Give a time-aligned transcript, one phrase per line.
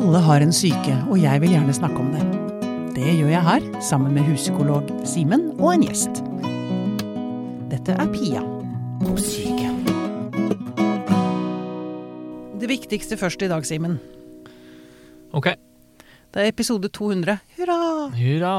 [0.00, 2.22] Alle har en syke, og jeg vil gjerne snakke om det.
[2.96, 6.22] Det gjør jeg her, sammen med huspsykolog Simen og en gjest.
[7.68, 8.40] Dette er Pia
[9.02, 9.68] på syke.
[12.62, 13.98] Det viktigste først i dag, Simen.
[15.36, 15.50] Ok,
[16.32, 17.36] Det er episode 200.
[17.58, 18.08] Hurra!
[18.16, 18.54] hurra.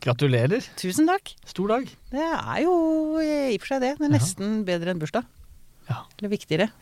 [0.00, 0.64] Gratulerer.
[0.80, 1.34] Tusen takk.
[1.44, 1.92] Stor dag.
[2.16, 2.74] Det er jo
[3.20, 3.92] i og for seg det.
[4.00, 5.28] Det er nesten bedre enn bursdag.
[5.90, 6.00] Ja.
[6.16, 6.72] Eller viktigere.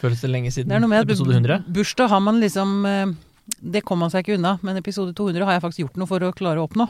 [0.00, 1.64] Føles det lenge siden er episode 100?
[1.72, 3.14] bursdag har man liksom eh,
[3.60, 6.24] Det kommer man seg ikke unna, men episode 200 har jeg faktisk gjort noe for
[6.26, 6.88] å klare å oppnå.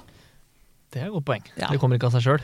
[0.95, 1.47] Det er et godt poeng.
[1.59, 1.69] Ja.
[1.73, 2.43] Det kommer ikke av seg sjøl.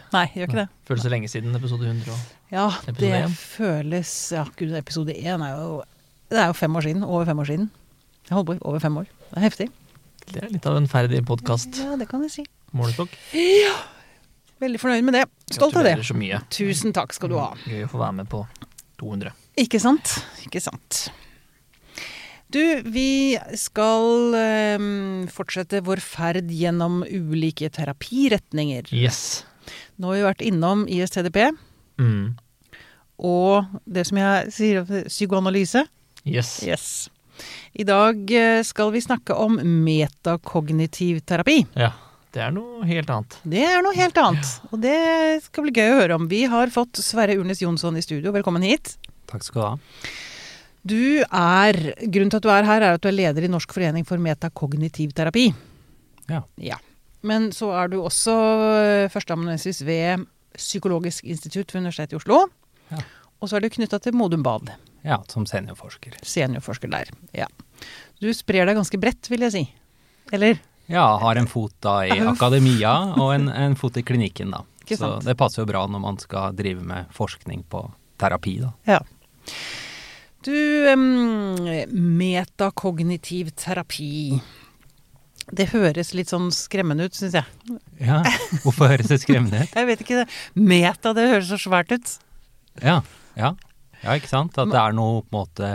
[0.89, 2.11] Føles det lenge siden episode 100.
[2.11, 5.83] Og Ja, Episode det føles Ja, gud, episode 1 er jo
[6.31, 7.05] Det er jo fem år siden.
[7.07, 7.71] Over fem år siden.
[8.27, 9.07] Jeg holdt på over fem år.
[9.31, 9.69] Det er heftig.
[10.33, 11.79] det er litt av en ferdig podkast.
[11.79, 12.45] Ja, det kan jeg si.
[12.75, 13.15] Målestokk.
[14.61, 15.25] Veldig fornøyd med det.
[15.51, 15.95] Stolt av det.
[16.53, 17.53] Tusen takk skal du ha.
[17.67, 18.43] Gøy å få være med på
[19.01, 19.33] 200.
[19.61, 20.15] Ikke sant?
[20.47, 21.09] Ikke sant.
[22.51, 22.59] Du,
[22.91, 24.83] vi skal eh,
[25.31, 28.89] fortsette vår ferd gjennom ulike terapiretninger.
[28.97, 29.45] Yes.
[30.01, 31.51] Nå har vi vært innom ISTDP
[32.01, 32.31] Mm.
[33.21, 35.83] og det som jeg sier psykoanalyse.
[36.25, 36.55] Yes.
[36.65, 36.85] Yes.
[37.77, 41.59] I dag eh, skal vi snakke om metakognitiv terapi.
[41.77, 41.93] Ja.
[42.33, 43.37] Det er noe helt annet.
[43.45, 44.97] Det er noe helt annet, og det
[45.45, 46.29] skal bli gøy å høre om.
[46.31, 48.31] Vi har fått Sverre Urnes Jonsson i studio.
[48.33, 48.93] Velkommen hit.
[49.31, 50.13] Takk skal du ha.
[50.81, 51.77] Du er,
[52.09, 54.21] Grunnen til at du er her, er at du er leder i Norsk forening for
[54.23, 55.51] metakognitiv terapi.
[56.31, 56.43] Ja.
[56.57, 56.79] ja.
[57.27, 58.35] Men så er du også
[58.81, 60.25] eh, førsteamanuensis ved
[60.57, 62.41] Psykologisk institutt ved Universitetet i Oslo.
[62.91, 63.03] Ja.
[63.41, 64.73] Og så er du knytta til Modum Bad,
[65.05, 66.19] Ja, som seniorforsker.
[66.27, 67.13] seniorforsker der.
[67.37, 67.47] Ja.
[68.21, 69.63] Du sprer deg ganske bredt, vil jeg si.
[70.33, 70.59] Eller?
[70.91, 74.65] Ja, har en fot da i akademia og en, en fot i klinikken, da.
[74.91, 77.85] Så det passer jo bra når man skal drive med forskning på
[78.21, 78.73] terapi, da.
[78.97, 78.99] Ja.
[80.47, 80.55] Du,
[81.93, 84.41] metakognitiv terapi.
[85.51, 87.79] Det høres litt sånn skremmende ut, syns jeg.
[88.01, 88.21] Ja,
[88.63, 89.73] hvorfor høres det skremmende ut?
[89.81, 90.27] Jeg vet ikke, det.
[90.55, 92.13] Meta, det høres så svært ut.
[92.85, 93.01] Ja,
[93.37, 93.55] ja.
[94.01, 94.57] Ja, ikke sant?
[94.57, 95.73] At det er noe på en måte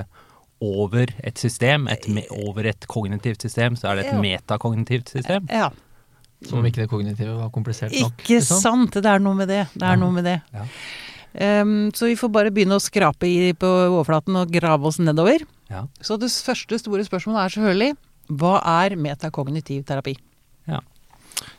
[0.66, 2.07] over et system, et
[2.39, 4.21] over et kognitivt system, så er det et Ja.
[4.23, 5.50] metakognitivt system.
[5.51, 5.69] Ja,
[6.45, 8.16] Som om ikke det kognitive var komplisert nok.
[8.23, 8.59] ikke liksom.
[8.61, 8.94] sant.
[8.95, 9.67] Det er noe med det.
[9.75, 10.39] Det er noe med det.
[10.53, 10.66] Ja.
[11.35, 15.44] Em, så vi får bare begynne å skrape i på overflaten og grave oss nedover.
[15.72, 15.85] Ja.
[16.00, 17.96] Så det første store spørsmålet er selvfølgelig
[18.40, 20.16] hva er metakognitiv terapi?
[20.69, 20.79] Ja.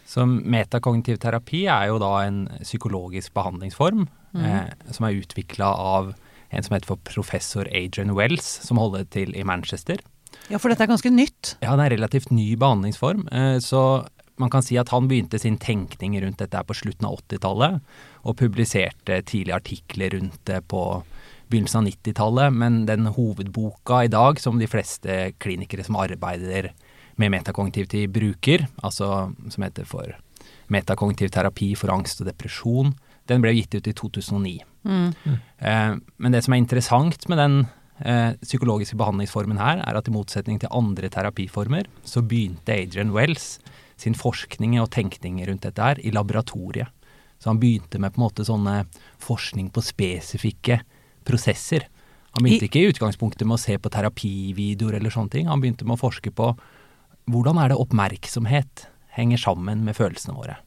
[0.08, 4.06] Så metakognitiv terapi er jo da en psykologisk behandlingsform
[4.38, 6.14] eh, som er utvikla av
[6.54, 10.00] en som heter for professor Adrian Wells, som holder til i Manchester.
[10.50, 11.56] Ja, for dette er ganske nytt.
[11.62, 14.06] Ja, det er en relativt ny behandlingsform, eh, så
[14.42, 17.78] man kan si at han begynte sin tenkning rundt dette på slutten av 80-tallet,
[18.26, 20.82] og publiserte tidlige artikler rundt det på
[21.50, 26.72] begynnelsen av 90-tallet, men den hovedboka i dag, som de fleste klinikere som arbeider
[27.16, 30.16] med metakognitiv tid bruker, altså som heter for
[30.72, 32.92] metakognitiv terapi for angst og depresjon,
[33.30, 34.52] den ble gitt ut i 2009.
[35.58, 37.56] Eh, men det som er interessant med den
[38.02, 43.56] eh, psykologiske behandlingsformen her, er at i motsetning til andre terapiformer, så begynte Adrian Wells
[44.00, 46.92] sin forskning og tenkning rundt dette her i laboratoriet.
[47.38, 48.86] Så han begynte med på en måte sånne
[49.20, 50.80] forskning på spesifikke
[51.26, 51.88] prosesser.
[52.36, 55.50] Han begynte ikke i utgangspunktet med å se på terapivideoer eller sånne ting.
[55.50, 56.52] Han begynte med å forske på
[57.32, 58.86] hvordan er det oppmerksomhet
[59.16, 60.58] henger sammen med følelsene våre.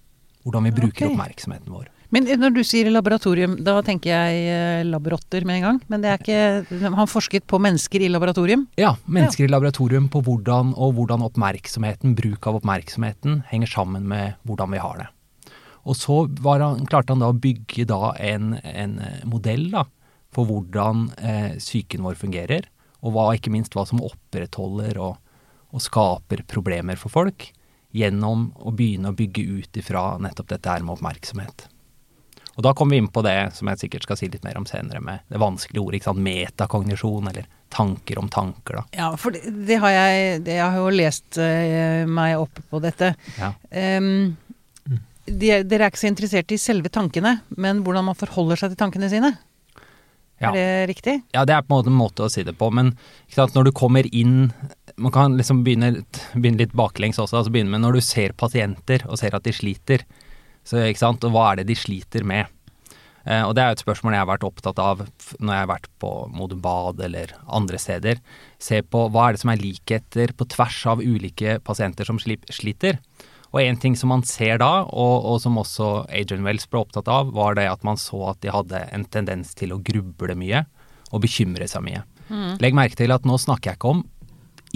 [0.45, 1.13] Hvordan vi bruker okay.
[1.13, 1.89] oppmerksomheten vår.
[2.09, 5.79] Men når du sier laboratorium, da tenker jeg labrotter med en gang.
[5.93, 8.65] Men det er ikke Han forsket på mennesker i laboratorium?
[8.81, 14.39] Ja, mennesker i laboratorium på hvordan og hvordan oppmerksomheten, bruk av oppmerksomheten, henger sammen med
[14.49, 15.09] hvordan vi har det.
[15.85, 19.85] Og så var han, klarte han da å bygge da en, en eh, modell da,
[20.35, 22.67] for hvordan eh, psyken vår fungerer,
[22.99, 25.17] og hva, ikke minst hva som opprettholder og,
[25.71, 27.51] og skaper problemer for folk,
[27.95, 31.69] gjennom å begynne å bygge ut ifra nettopp dette her med oppmerksomhet.
[32.59, 34.65] Og da kommer vi inn på det som jeg sikkert skal si litt mer om
[34.67, 38.83] senere, med det vanskelige ordet, ikke sant, metakognisjon, eller tanker om tanker, da.
[38.97, 42.81] Ja, for det, det har jeg det, Jeg har jo lest uh, meg opp på
[42.83, 43.13] dette.
[43.39, 43.53] Ja.
[43.71, 44.35] Um,
[45.29, 48.81] de, dere er ikke så interessert i selve tankene, men hvordan man forholder seg til
[48.81, 49.31] tankene sine.
[50.39, 50.51] Ja.
[50.51, 51.15] Er det riktig?
[51.35, 52.93] Ja, det er på en måte en måte å si det på, men
[53.31, 54.51] sant, når du kommer inn
[54.99, 56.01] Man kan liksom begynne,
[56.33, 59.53] begynne litt baklengs også, altså begynne med når du ser pasienter og ser at de
[59.55, 60.03] sliter,
[60.67, 62.49] så ikke sant, og hva er det de sliter med?
[63.29, 65.03] Eh, og det er et spørsmål jeg har vært opptatt av
[65.37, 68.21] når jeg har vært på Modum Bad eller andre steder.
[68.61, 72.97] Se på hva er det som er likheter på tvers av ulike pasienter som sliter.
[73.49, 77.09] Og en ting som man ser da, og, og som også Adrian Wells ble opptatt
[77.09, 80.65] av, var det at man så at de hadde en tendens til å gruble mye
[81.09, 82.03] og bekymre seg mye.
[82.61, 84.03] Legg merke til at nå snakker jeg ikke om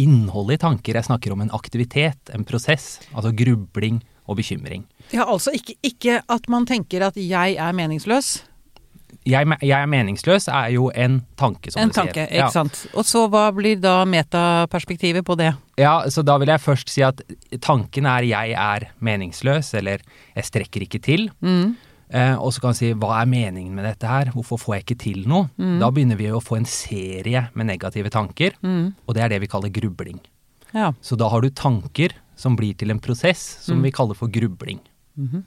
[0.02, 2.96] innholdet i tanker, jeg snakker om en aktivitet, en prosess.
[3.14, 4.86] Altså grubling og bekymring.
[5.12, 8.44] Ja, altså ikke, ikke at man tenker at jeg er meningsløs.
[9.26, 12.02] Jeg, jeg er meningsløs er jo en tanke, som En du sier.
[12.04, 12.48] En tanke, Ja.
[12.48, 12.80] ikke sant.
[12.94, 15.54] Og så hva blir da metaperspektivet på det?
[15.80, 17.22] Ja, så da vil jeg først si at
[17.64, 20.04] tanken er jeg er meningsløs, eller
[20.36, 21.30] jeg strekker ikke til.
[21.42, 21.76] Mm.
[22.14, 24.84] Eh, og så kan jeg si hva er meningen med dette her, hvorfor får jeg
[24.86, 25.48] ikke til noe?
[25.58, 25.80] Mm.
[25.82, 29.48] Da begynner vi å få en serie med negative tanker, og det er det vi
[29.50, 30.20] kaller grubling.
[30.74, 30.92] Ja.
[31.02, 33.84] Så da har du tanker som blir til en prosess som Mm.
[33.84, 34.80] vi kaller for grubling.
[35.18, 35.44] Mhm.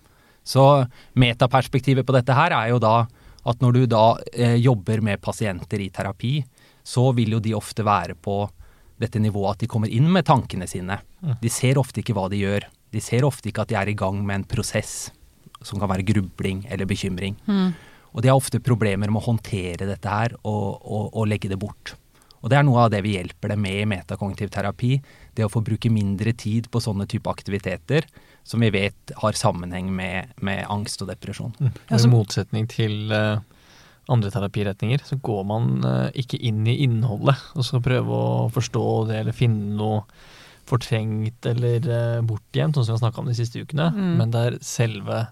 [0.46, 0.86] Så
[1.16, 3.06] metaperspektivet på dette her er jo da
[3.46, 6.44] at når du da eh, jobber med pasienter i terapi,
[6.86, 8.48] så vil jo de ofte være på
[8.98, 11.00] dette nivået at de kommer inn med tankene sine.
[11.42, 12.66] De ser ofte ikke hva de gjør.
[12.92, 15.10] De ser ofte ikke at de er i gang med en prosess
[15.62, 17.36] som kan være grubling eller bekymring.
[18.14, 21.58] Og de har ofte problemer med å håndtere dette her og, og, og legge det
[21.60, 21.94] bort.
[22.42, 24.94] Og det er noe av det vi hjelper dem med i metakognitiv terapi.
[25.36, 28.06] Det å få bruke mindre tid på sånne type aktiviteter
[28.46, 31.54] som vi vet har sammenheng med, med angst og depresjon.
[31.58, 33.42] Og I motsetning til uh,
[34.12, 38.86] andre terapiretninger, så går man uh, ikke inn i innholdet og skal prøve å forstå
[39.10, 40.04] det eller finne noe
[40.66, 43.90] fortrengt eller uh, bortgjemt, sånn som vi har snakka om de siste ukene.
[44.20, 45.24] Men det er selve,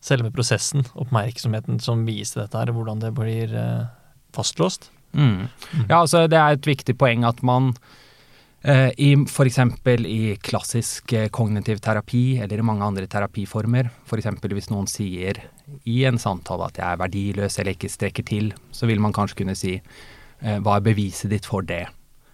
[0.00, 3.52] selve prosessen, oppmerksomheten, som viser dette her, hvordan det blir
[4.32, 4.88] fastlåst.
[5.12, 5.48] Mm.
[5.90, 7.74] Ja, altså det er et viktig poeng at man
[8.62, 9.58] i f.eks.
[10.06, 14.28] i klassisk eh, kognitiv terapi eller i mange andre terapiformer, f.eks.
[14.52, 15.40] hvis noen sier
[15.88, 19.40] i en samtale at jeg er verdiløs eller ikke strekker til, så vil man kanskje
[19.42, 21.88] kunne si eh, hva er beviset ditt for det?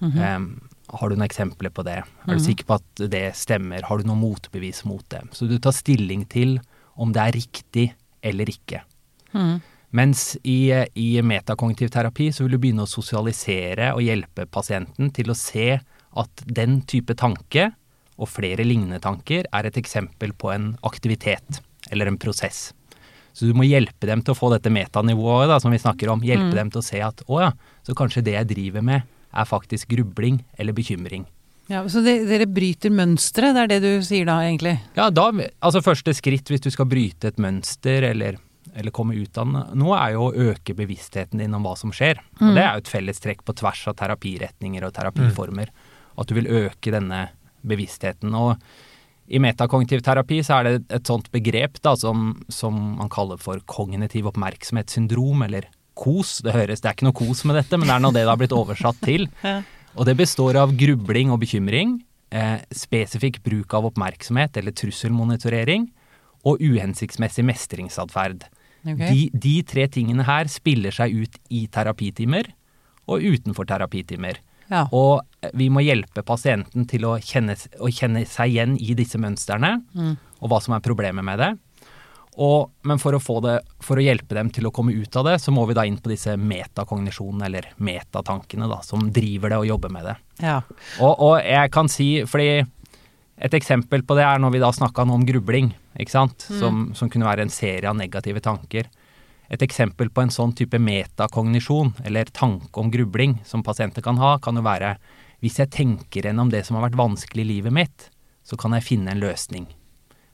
[0.04, 0.36] Eh,
[0.88, 2.02] har du noen eksempler på det?
[2.04, 3.84] Er du sikker på at det stemmer?
[3.88, 5.24] Har du noe motbevis mot det?
[5.36, 6.58] Så du tar stilling til
[6.98, 7.88] om det er riktig
[8.24, 8.84] eller ikke.
[9.96, 10.68] Mens i,
[11.00, 15.78] i metakognitiv terapi så vil du begynne å sosialisere og hjelpe pasienten til å se
[16.16, 17.70] at den type tanke,
[18.18, 21.60] og flere lignende tanker, er et eksempel på en aktivitet
[21.92, 22.72] eller en prosess.
[23.32, 26.24] Så du må hjelpe dem til å få dette metanivået da, som vi snakker om.
[26.26, 27.52] Hjelpe dem til å se at å ja,
[27.86, 31.26] så kanskje det jeg driver med er faktisk grubling eller bekymring.
[31.68, 34.78] Ja, så det, dere bryter mønstre, det er det du sier da, egentlig?
[34.96, 35.28] Ja, da,
[35.60, 38.38] altså første skritt hvis du skal bryte et mønster eller,
[38.72, 42.22] eller komme ut av noe, er jo å øke bevisstheten din om hva som skjer.
[42.40, 45.70] Og det er jo et fellestrekk på tvers av terapiretninger og terapiformer.
[46.18, 47.28] At du vil øke denne
[47.66, 48.34] bevisstheten.
[48.34, 48.58] Og
[49.28, 53.60] i metakognitiv terapi så er det et sånt begrep da, som, som man kaller for
[53.68, 55.68] kognitiv oppmerksomhetssyndrom, eller
[55.98, 56.38] KOS.
[56.46, 58.32] Det høres, det er ikke noe kos med dette, men det er nå det det
[58.32, 59.28] har blitt oversatt til.
[59.98, 61.96] Og det består av grubling og bekymring,
[62.30, 65.88] eh, spesifikk bruk av oppmerksomhet eller trusselmonitorering,
[66.46, 68.44] og uhensiktsmessig mestringsatferd.
[68.84, 69.08] Okay.
[69.10, 72.52] De, de tre tingene her spiller seg ut i terapitimer
[73.10, 74.38] og utenfor terapitimer.
[74.68, 74.86] Ja.
[74.92, 75.22] Og
[75.56, 79.78] vi må hjelpe pasienten til å kjenne, å kjenne seg igjen i disse mønstrene,
[80.40, 81.50] og hva som er problemet med det.
[82.38, 85.26] Og, men for å, få det, for å hjelpe dem til å komme ut av
[85.26, 89.58] det, så må vi da inn på disse metakognisjonene, eller metatankene, da, som driver det
[89.64, 90.16] og jobber med det.
[90.44, 90.60] ja.
[91.02, 92.62] Og, og jeg kan si, fordi
[93.38, 97.10] et eksempel på det er når vi da snakka om grubling, ikke sant, som, som
[97.10, 98.86] kunne være en serie av negative tanker.
[99.48, 104.36] Et eksempel på en sånn type metakognisjon, eller tanke om grubling, som pasienter kan ha,
[104.38, 104.96] kan jo være
[105.40, 108.08] hvis jeg tenker gjennom det som har vært vanskelig i livet mitt,
[108.44, 109.68] så kan jeg finne en løsning.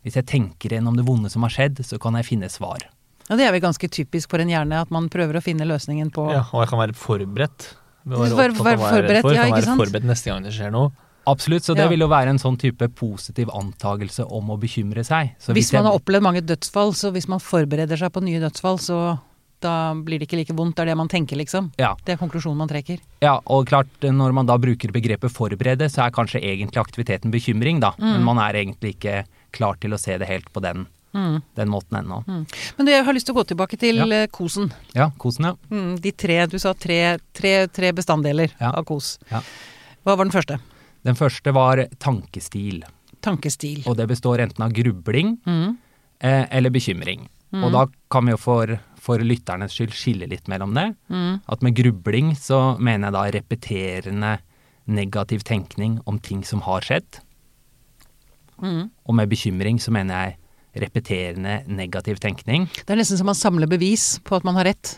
[0.05, 2.87] Hvis jeg tenker gjennom det vonde som har skjedd, så kan jeg finne svar.
[3.29, 6.11] Ja, det er vel ganske typisk for en hjerne, at man prøver å finne løsningen
[6.13, 7.71] på Ja, og jeg kan være forberedt.
[8.05, 9.33] Være- er redd forberedt, for.
[9.33, 10.93] ja, kan være forberedt neste gang det skjer noe.
[11.27, 11.89] Absolutt, så det Ja.
[11.89, 15.35] vil jo være en sånn type positiv antagelse om å bekymre seg.
[15.41, 18.41] Så Hvis jeg- man har opplevd mange dødsfall, så hvis man forbereder seg på nye
[18.41, 19.21] dødsfall, så
[19.61, 20.75] da blir det ikke like vondt.
[20.77, 21.73] Det er det man tenker, liksom.
[21.79, 22.99] Ja, Det er konklusjonen man trekker.
[23.23, 27.81] Ja, og klart, når man da bruker begrepet forberede, så er kanskje egentlig aktiviteten bekymring,
[27.81, 27.93] da.
[27.99, 31.93] Men man er egentlig ikke klar til å se det helt på den, den måten
[32.05, 32.27] ennå.
[32.27, 34.05] Men du, jeg har lyst til å gå tilbake til Ja.
[34.05, 34.71] eh, kosen.
[34.95, 35.55] Ja, kosen, ja.
[35.71, 38.73] Mm, de tre, du sa tre, tre, tre bestanddeler Ja.
[38.73, 39.19] av kos.
[39.31, 39.41] Ja.
[40.05, 40.61] Hva var den første?
[41.05, 42.83] Den første var tankestil,
[43.25, 43.83] Tankestil.
[43.87, 45.77] og det består enten av grubling Mm.
[46.21, 47.29] eh, eller bekymring.
[47.55, 50.97] Og da kan vi jo for, for lytternes skyld skille litt mellom det.
[51.09, 51.41] Mm.
[51.49, 54.33] At med grubling så mener jeg da repeterende
[54.89, 57.21] negativ tenkning om ting som har skjedd.
[58.63, 58.91] Mm.
[59.07, 60.15] Og med bekymring så mener
[60.75, 62.67] jeg repeterende negativ tenkning.
[62.75, 64.97] Det er nesten som man samler bevis på at man har rett.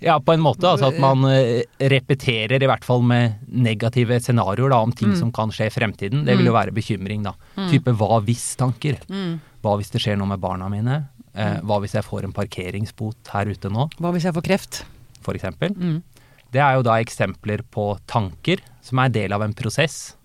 [0.00, 0.64] Ja, på en måte.
[0.70, 5.32] Altså at man eh, repeterer i hvert fall med negative scenarioer da, om ting som
[5.36, 6.22] kan skje i fremtiden.
[6.24, 7.34] Det vil jo være bekymring, da.
[7.70, 9.02] Type hva hvis-tanker.
[9.60, 11.02] Hva hvis det skjer noe med barna mine?
[11.36, 14.80] Eh, hva hvis jeg får en parkeringsbot her ute nå, Hva hvis jeg får kreft?
[15.20, 15.74] for eksempel?
[15.76, 15.98] Mm.
[16.50, 20.16] Det er jo da eksempler på tanker som er del av en prosess,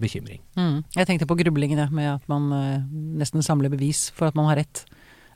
[0.00, 0.38] bekymring.
[0.56, 0.78] Mm.
[0.94, 2.78] Jeg tenkte på grublingene med at man eh,
[3.20, 4.84] nesten samler bevis for at man har rett.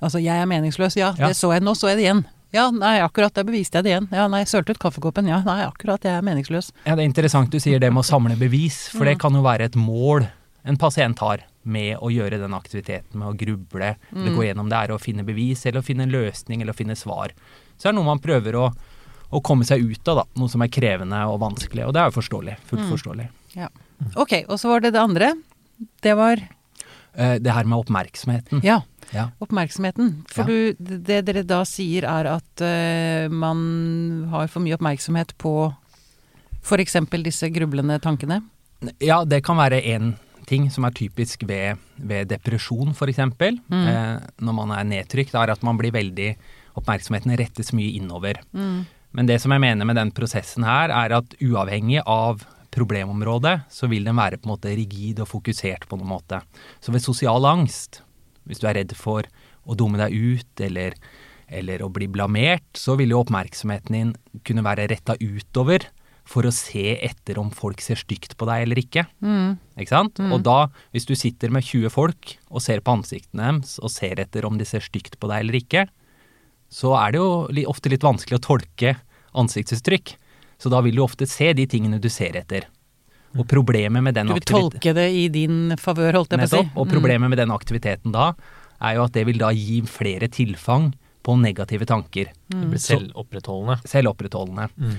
[0.00, 1.26] Altså, jeg er meningsløs, ja, Ja.
[1.28, 2.22] det så jeg, nå så jeg det igjen.
[2.52, 4.08] Ja, nei, akkurat, der beviste jeg det igjen.
[4.14, 6.70] Ja, nei, sølte ut kaffekoppen, ja, nei, akkurat, jeg er meningsløs.
[6.86, 9.42] Ja, Det er interessant du sier det med å samle bevis, for det kan jo
[9.44, 10.26] være et mål
[10.68, 14.76] en pasient har med å gjøre den aktiviteten, med å gruble eller gå gjennom det,
[14.80, 17.32] er å finne bevis eller å finne en løsning eller å finne svar.
[17.76, 18.66] Så det er noe man prøver å,
[19.30, 20.24] å komme seg ut av, da.
[20.40, 21.84] Noe som er krevende og vanskelig.
[21.86, 22.56] Og det er jo forståelig.
[22.70, 23.28] Fullt forståelig.
[23.56, 23.68] Ja.
[24.16, 25.34] Ok, og så var det det andre.
[26.02, 26.40] Det var,
[27.18, 28.60] Eh, det her med oppmerksomheten.
[28.62, 28.82] ja,
[29.14, 29.30] Ja.
[29.40, 30.24] oppmerksomheten.
[30.28, 30.46] For Ja.
[30.46, 35.72] du, det dere da sier er at uh, man har for mye oppmerksomhet på
[36.76, 38.42] eksempel disse grublende tankene.
[39.00, 40.14] Ja, det kan være én
[40.48, 43.18] ting som er typisk ved, ved depresjon, f.eks.
[43.18, 43.72] Mm.
[43.72, 46.36] Eh, når man er nedtrykt, er at man blir veldig
[46.78, 48.38] Oppmerksomheten rettes mye innover.
[48.54, 48.84] Mm.
[49.10, 53.88] Men det som jeg mener med den prosessen her, er at uavhengig av problemområdet, så
[53.90, 56.38] vil den være på en måte rigid og fokusert på noen måte.
[56.78, 58.04] Så ved sosial angst,
[58.48, 59.28] hvis du er redd for
[59.68, 60.96] å dumme deg ut eller,
[61.46, 64.12] eller å bli blamert, så vil jo oppmerksomheten din
[64.48, 65.86] kunne være retta utover
[66.28, 69.06] for å se etter om folk ser stygt på deg eller ikke.
[69.24, 69.56] Mm.
[69.80, 70.20] Ikke sant?
[70.20, 74.20] Og da, hvis du sitter med 20 folk og ser på ansiktene deres og ser
[74.20, 75.86] etter om de ser stygt på deg eller ikke,
[76.68, 78.98] så er det jo ofte litt vanskelig å tolke
[79.38, 80.16] ansiktsuttrykk.
[80.60, 82.66] Så da vil du ofte se de tingene du ser etter.
[83.36, 86.46] Og problemet med den Du vil aktiviteten tolke det i din favør, holdt jeg på
[86.46, 86.62] å si.
[86.62, 86.80] Nettopp.
[86.80, 88.32] Og problemet med den aktiviteten da,
[88.78, 90.92] er jo at det vil da gi flere tilfang
[91.26, 92.32] på negative tanker.
[92.48, 93.80] Det blir selvopprettholdende.
[93.90, 94.68] selvopprettholdende.
[94.78, 94.94] Mm.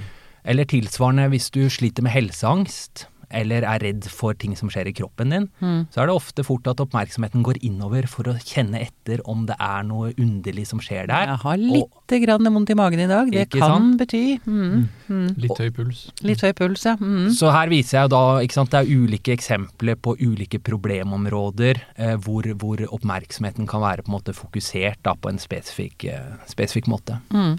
[0.53, 4.93] Eller tilsvarende hvis du sliter med helseangst, eller er redd for ting som skjer i
[4.93, 5.87] kroppen din, Mm.
[5.91, 9.55] så er det ofte fort at oppmerksomheten går innover for å kjenne etter om det
[9.59, 11.27] er noe underlig som skjer der.
[11.27, 13.29] Jeg har litt grann vondt i magen i dag.
[13.31, 13.97] Det kan sant?
[13.99, 14.87] bety mm.
[15.09, 15.27] Mm.
[15.37, 16.11] Litt høy puls.
[16.23, 16.95] litt høy puls, ja.
[16.99, 17.29] Mm.
[17.35, 22.15] Så her viser jeg da, ikke sant, det er ulike eksempler på ulike problemområder eh,
[22.17, 26.89] hvor, hvor oppmerksomheten kan være på en måte fokusert da, på en spesifikk, eh, spesifikk
[26.91, 27.19] måte.
[27.33, 27.57] Mm.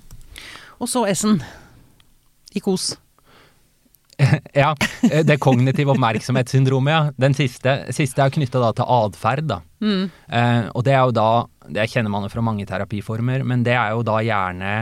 [0.81, 1.43] Og så S-en.
[2.57, 2.97] I kos.
[4.63, 4.75] Ja,
[5.11, 7.03] eh, det kognitive oppmerksomhetssyndromet, ja.
[7.21, 9.61] Den siste, siste er knytta til atferd, da.
[9.81, 10.11] Mm.
[10.11, 11.31] Eh, og det er jo da,
[11.69, 14.75] det kjenner man jo fra mange terapiformer, men det er jo da gjerne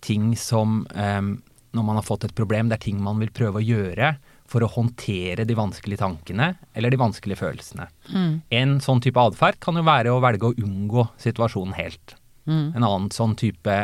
[0.00, 1.22] ting som eh,
[1.70, 4.14] Når man har fått et problem, det er ting man vil prøve å gjøre
[4.50, 7.86] for å håndtere de vanskelige tankene eller de vanskelige følelsene.
[8.10, 8.32] Mm.
[8.50, 12.16] En sånn type atferd kan jo være å velge å unngå situasjonen helt.
[12.50, 12.72] Mm.
[12.74, 13.76] En annen sånn type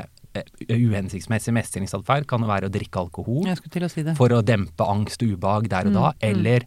[0.69, 4.16] uhensiktsmessig mestringsatferd kan være å drikke alkohol å si det.
[4.19, 6.66] for å dempe angst og ubehag der og da, eller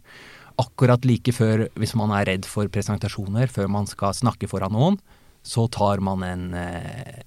[0.60, 4.98] akkurat like før, hvis man er redd for presentasjoner, før man skal snakke foran noen,
[5.42, 7.22] så tar man en, eh,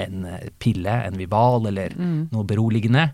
[0.00, 0.24] en
[0.58, 2.28] pille, en Vival eller Mm.
[2.32, 3.12] noe beroligende,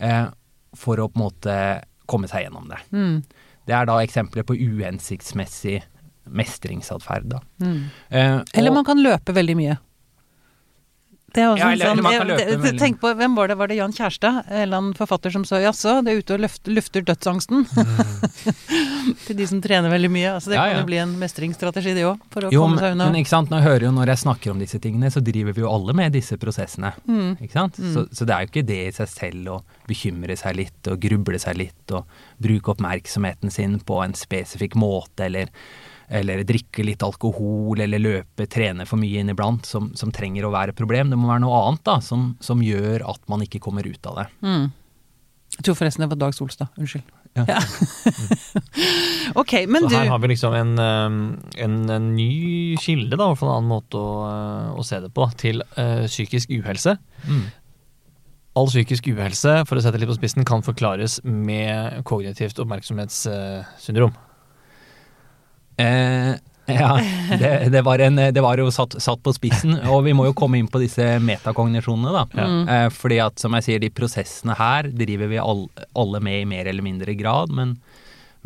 [0.00, 0.26] eh,
[0.74, 2.78] for å på en måte komme seg gjennom det.
[2.92, 3.22] Mm.
[3.66, 5.82] Det er da eksempler på uhensiktsmessig
[6.30, 7.38] mestringsatferd.
[7.60, 7.84] Mm.
[8.10, 9.78] Eh, Eller og- man kan løpe veldig mye.
[11.32, 13.56] Det er også Ja, eller- sånn, jeg- Tenk på, hvem var det?
[13.56, 14.44] Var det Jan Kjærstad?
[14.50, 17.64] En eller annen forfatter som sa jaså, det er ute og løft, lufter dødsangsten.
[19.26, 20.30] Til de som trener veldig mye.
[20.36, 20.80] Altså, det Ja, kan ja.
[20.82, 23.06] jo bli en mestringsstrategi, det òg, for å Jo, komme seg unna.
[23.10, 25.60] men ikke sant, jeg hører jo når jeg snakker om disse tingene, så driver vi
[25.64, 26.92] jo alle med disse prosessene.
[27.08, 27.36] Mm.
[27.40, 27.76] Ikke sant?
[27.76, 31.00] Så, så det er jo ikke det i seg selv å bekymre seg litt og
[31.00, 32.04] gruble seg litt og
[32.42, 35.48] bruke oppmerksomheten sin på en spesifikk måte, eller,
[36.12, 40.74] eller drikke litt alkohol, eller løpe, trene for mye inniblant, som, som trenger å være
[40.74, 41.10] et problem.
[41.12, 44.20] Det må være noe annet da, som, som gjør at man ikke kommer ut av
[44.20, 44.28] det.
[44.44, 44.70] Mm.
[45.58, 46.72] Jeg tror forresten det var Dag Solstad.
[46.80, 47.08] Unnskyld.
[47.36, 47.46] Ja.
[47.48, 47.60] Ja.
[49.40, 53.30] ok, men Så du her har vi liksom en, eh, en, en ny kilde, da,
[53.32, 56.98] for en annen måte å, eh, å se det på, til uh, psykisk uhelse.
[57.24, 57.46] Mm.
[58.60, 64.12] All psykisk uhelse, for å sette det litt på spissen, kan forklares med kognitivt oppmerksomhetssyndrom.
[65.82, 66.32] Eh,
[66.66, 67.00] ja,
[67.38, 70.36] det, det, var en, det var jo satt, satt på spissen, og vi må jo
[70.36, 72.24] komme inn på disse metakognisjonene, da.
[72.38, 72.46] Ja.
[72.76, 75.66] Eh, fordi at, som jeg sier, de prosessene her driver vi all,
[75.98, 77.74] alle med i mer eller mindre grad, men,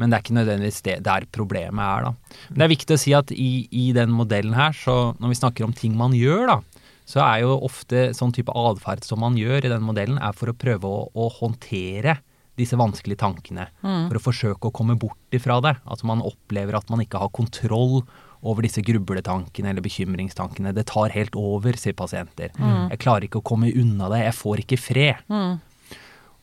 [0.00, 2.38] men det er ikke nødvendigvis det der problemet er, da.
[2.49, 5.40] Men det er viktig å si at i, i den modellen her, så når vi
[5.43, 9.37] snakker om ting man gjør, da, så er jo ofte sånn type atferd som man
[9.38, 12.16] gjør i den modellen, er for å prøve å, å håndtere
[12.56, 13.68] disse vanskelige tankene.
[13.82, 15.76] For å forsøke å komme bort ifra det.
[15.84, 18.02] Altså man opplever at man ikke har kontroll
[18.46, 20.75] over disse grubletankene eller bekymringstankene.
[20.76, 22.52] Det tar helt over, sier pasienter.
[22.92, 25.25] Jeg klarer ikke å komme unna det, jeg får ikke fred.
[25.32, 25.58] Mm.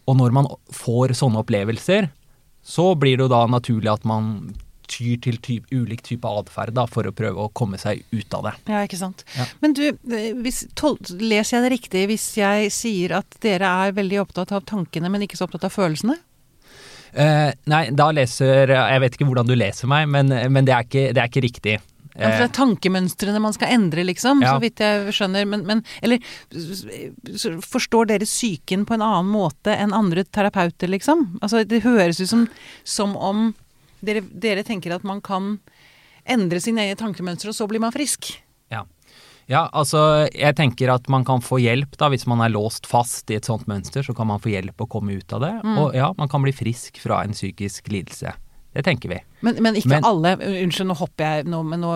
[0.10, 2.10] Og når man får sånne opplevelser,
[2.64, 4.54] så blir det jo da naturlig at man
[4.94, 8.54] tyr til typ, ulik type atferd for å prøve å komme seg ut av det.
[8.72, 9.26] Ja, ikke sant.
[9.38, 9.48] Ja.
[9.64, 13.98] Men du, eh, hvis, tol leser jeg det riktig hvis jeg sier at dere er
[13.98, 16.20] veldig opptatt av tankene, men ikke så opptatt av følelsene?
[17.14, 20.88] Eh, nei, da leser Jeg vet ikke hvordan du leser meg, men, men det, er
[20.88, 21.76] ikke, det er ikke riktig.
[22.14, 24.54] Ja, for det er tankemønstrene man skal endre, liksom, Ja.
[24.54, 25.48] så vidt jeg skjønner.
[25.50, 26.20] Men, men Eller
[27.66, 31.40] forstår dere psyken på en annen måte enn andre terapeuter, liksom?
[31.42, 32.48] Altså, det høres ut som,
[32.84, 33.54] som om
[34.04, 35.58] dere, dere tenker at man kan
[36.24, 38.32] endre sine egne tankemønstre, og så blir man frisk.
[38.72, 38.84] Ja.
[39.52, 43.32] ja, altså jeg tenker at man kan få hjelp da, hvis man er låst fast
[43.32, 45.54] i et sånt mønster, så kan man få hjelp å komme ut av det.
[45.64, 45.78] Mm.
[45.82, 48.36] Og ja, man kan bli frisk fra en psykisk lidelse.
[48.74, 49.20] Det tenker vi.
[49.46, 50.32] Men, men ikke Men- alle.
[50.38, 51.92] Unnskyld, nå hopper jeg nå, men nå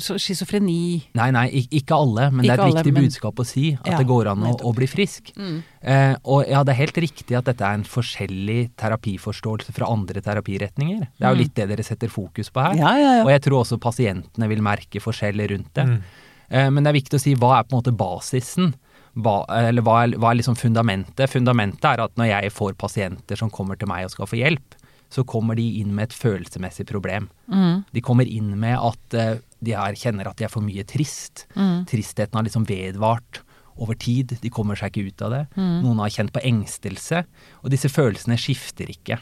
[0.00, 1.46] Schizofreni Nei, nei,
[1.76, 4.06] ikke alle, men det er et alle, viktig men- budskap å si at Ja, det
[4.08, 5.32] går an å, å bli frisk.
[5.36, 5.62] mm.
[5.86, 10.20] Eh, og ja, det er helt riktig at dette er en forskjellig terapiforståelse fra andre
[10.20, 11.00] terapiretninger.
[11.18, 11.38] Det er jo Mm.
[11.44, 12.74] litt det dere setter fokus på her.
[12.76, 15.86] Ja, ja, Og jeg tror også pasientene vil merke forskjeller rundt det.
[15.86, 16.02] Mm.
[16.50, 18.74] Eh, Men det er viktig å si hva er på en måte basisen?
[19.16, 21.30] Hva, eller hva er, hva er liksom fundamentet?
[21.30, 24.75] Fundamentet er at når jeg får pasienter som kommer til meg og skal få hjelp,
[25.16, 27.30] så kommer de inn med et følelsesmessig problem.
[27.48, 27.84] Mm.
[27.92, 31.46] De kommer inn med at eh, de er, kjenner at de er for mye trist.
[31.56, 31.86] Mm.
[31.88, 33.40] Tristheten har liksom vedvart
[33.80, 34.36] over tid.
[34.42, 35.44] De kommer seg ikke ut av det.
[35.56, 35.72] Mm.
[35.84, 37.24] Noen har kjent på engstelse.
[37.62, 39.18] Og disse følelsene skifter ikke.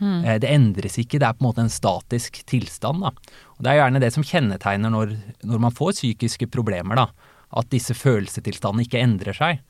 [0.00, 0.24] Mm.
[0.24, 3.04] Eh, Det endres ikke, det er på en måte en statisk tilstand.
[3.04, 3.12] Da.
[3.58, 7.08] Og Det er gjerne det som kjennetegner når, når man får psykiske problemer, da.
[7.54, 9.60] At disse følelsestilstandene ikke endrer seg.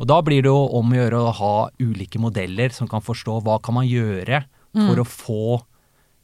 [0.00, 3.40] Og da blir det jo om å gjøre å ha ulike modeller som kan forstå
[3.44, 5.40] hva kan man gjøre for å få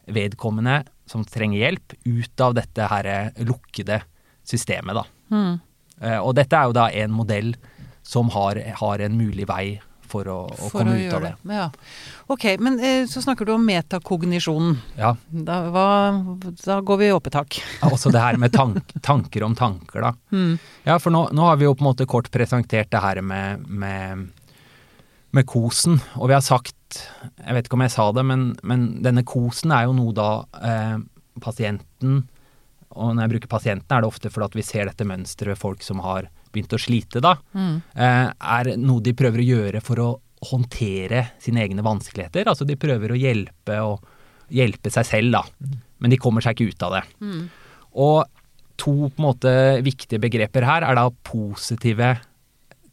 [0.08, 3.08] vedkommende som trenger hjelp, ut av dette her
[3.44, 4.02] lukkede
[4.48, 5.04] systemet, da.
[5.32, 5.58] Mm.
[6.00, 7.54] Eh, Og dette er jo da en modell
[8.02, 11.32] som har, har en mulig vei for å, å For komme å ut av det.
[11.44, 11.56] det.
[11.58, 11.66] Ja.
[12.32, 14.78] Ok, men eh, så snakker du om metakognisjonen.
[14.96, 15.84] Ja, Da, hva,
[16.64, 17.58] da går vi opp et tak.
[17.90, 20.14] Også det her med tank, tanker om tanker, da.
[20.32, 20.56] Mm.
[20.88, 23.66] Ja, for nå, nå har vi jo på en måte kort presentert det her med,
[23.68, 24.28] med,
[25.36, 26.74] med kosen, og vi har sagt
[27.36, 30.28] Jeg vet ikke om jeg sa det, men, men denne kosen er jo noe da
[30.64, 30.96] eh,
[31.44, 32.22] pasienten
[32.96, 35.60] Og når jeg bruker pasienten, er det ofte fordi at vi ser dette mønsteret ved
[35.60, 37.34] folk som har begynt å slite, da.
[37.52, 37.74] Mm.
[37.92, 40.08] eh, er noe de prøver å gjøre for å
[40.48, 42.48] håndtere sine egne vanskeligheter.
[42.48, 44.06] Altså de prøver å hjelpe og
[44.54, 45.74] hjelpe seg selv, da.
[46.00, 47.04] Men de kommer seg ikke ut av det.
[47.20, 47.42] Mm.
[48.00, 48.18] Og
[48.78, 49.52] to på en måte
[49.84, 52.14] viktige begreper her er da positive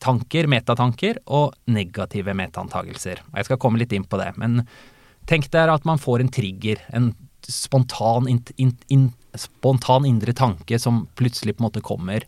[0.06, 3.22] tanker, metatanker, og negative metaantagelser.
[3.36, 4.32] Jeg skal komme litt inn på det.
[4.42, 4.62] Men
[5.30, 7.14] tenk deg at man får en trigger, en
[7.46, 12.26] spontan, in, in, in, spontan indre tanke som plutselig på en måte kommer.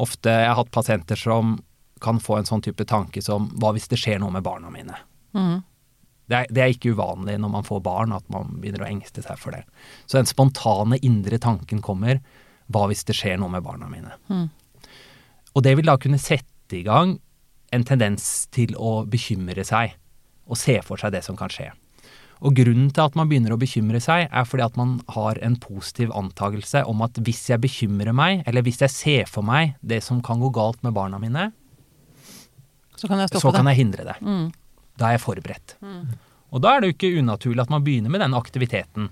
[0.00, 1.58] Ofte jeg har hatt pasienter som
[2.04, 4.98] kan få en sånn type tanke som hva hvis det skjer noe med barna mine?
[5.34, 5.62] Mm.
[6.24, 9.22] Det er, det er ikke uvanlig når man får barn at man begynner å engste
[9.24, 9.62] seg for det.
[10.06, 12.20] Så den spontane indre tanken kommer
[12.72, 14.14] hva hvis det skjer noe med barna mine?
[14.32, 14.48] Mm.
[15.54, 17.18] Og det vil da kunne sette i gang
[17.74, 19.96] en tendens til å bekymre seg
[20.44, 21.70] og se for seg det som kan skje.
[22.44, 25.54] Og grunnen til at man begynner å bekymre seg, er fordi at man har en
[25.60, 30.02] positiv antakelse om at hvis jeg bekymrer meg, eller hvis jeg ser for meg det
[30.04, 31.52] som kan gå galt med barna mine,
[32.96, 34.14] Så kan jeg så kan jeg hindre det.
[34.22, 34.52] Mm.
[34.96, 35.74] Da er jeg forberedt.
[36.54, 39.08] Og da er det jo ikke unaturlig at man begynner med den aktiviteten.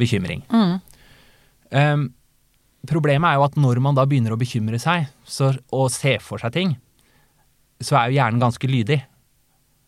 [0.00, 0.42] Bekymring.
[0.48, 0.80] Mm.
[1.70, 2.06] Ehm,
[2.88, 6.40] problemet er jo at når man da begynner å bekymre seg så, og se for
[6.42, 6.76] seg ting,
[7.80, 9.00] så er jo hjernen ganske lydig.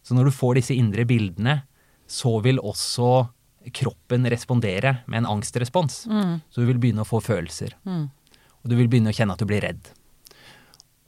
[0.03, 1.61] Så når du får disse indre bildene,
[2.11, 3.13] så vil også
[3.77, 6.03] kroppen respondere med en angstrespons.
[6.11, 6.41] Mm.
[6.51, 7.77] Så du vil begynne å få følelser.
[7.87, 8.09] Mm.
[8.63, 9.93] Og du vil begynne å kjenne at du blir redd.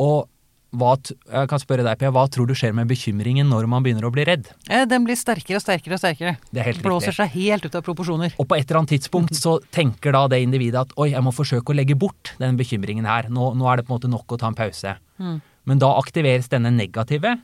[0.03, 0.29] Og
[0.75, 4.07] hva, jeg kan spørre deg, Pia, hva tror du skjer med bekymringen når man begynner
[4.09, 4.51] å bli redd?
[4.69, 6.35] Eh, Den blir sterkere og sterkere og sterkere.
[6.51, 7.21] Det er helt Blåser riktig.
[7.23, 8.35] seg helt ut av proporsjoner.
[8.39, 11.33] Og på et eller annet tidspunkt så tenker da det individet at oi, jeg må
[11.35, 13.31] forsøke å legge bort den bekymringen her.
[13.31, 14.97] Nå, nå er det på en måte nok å ta en pause.
[15.23, 15.41] Mm.
[15.65, 17.37] Men da aktiveres denne negative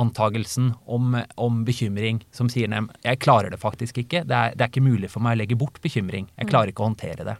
[0.00, 4.24] antagelsen om, om bekymring, som sier nem, jeg klarer det faktisk ikke.
[4.28, 6.28] Det er, det er ikke mulig for meg å legge bort bekymring.
[6.38, 7.36] Jeg klarer ikke å håndtere det.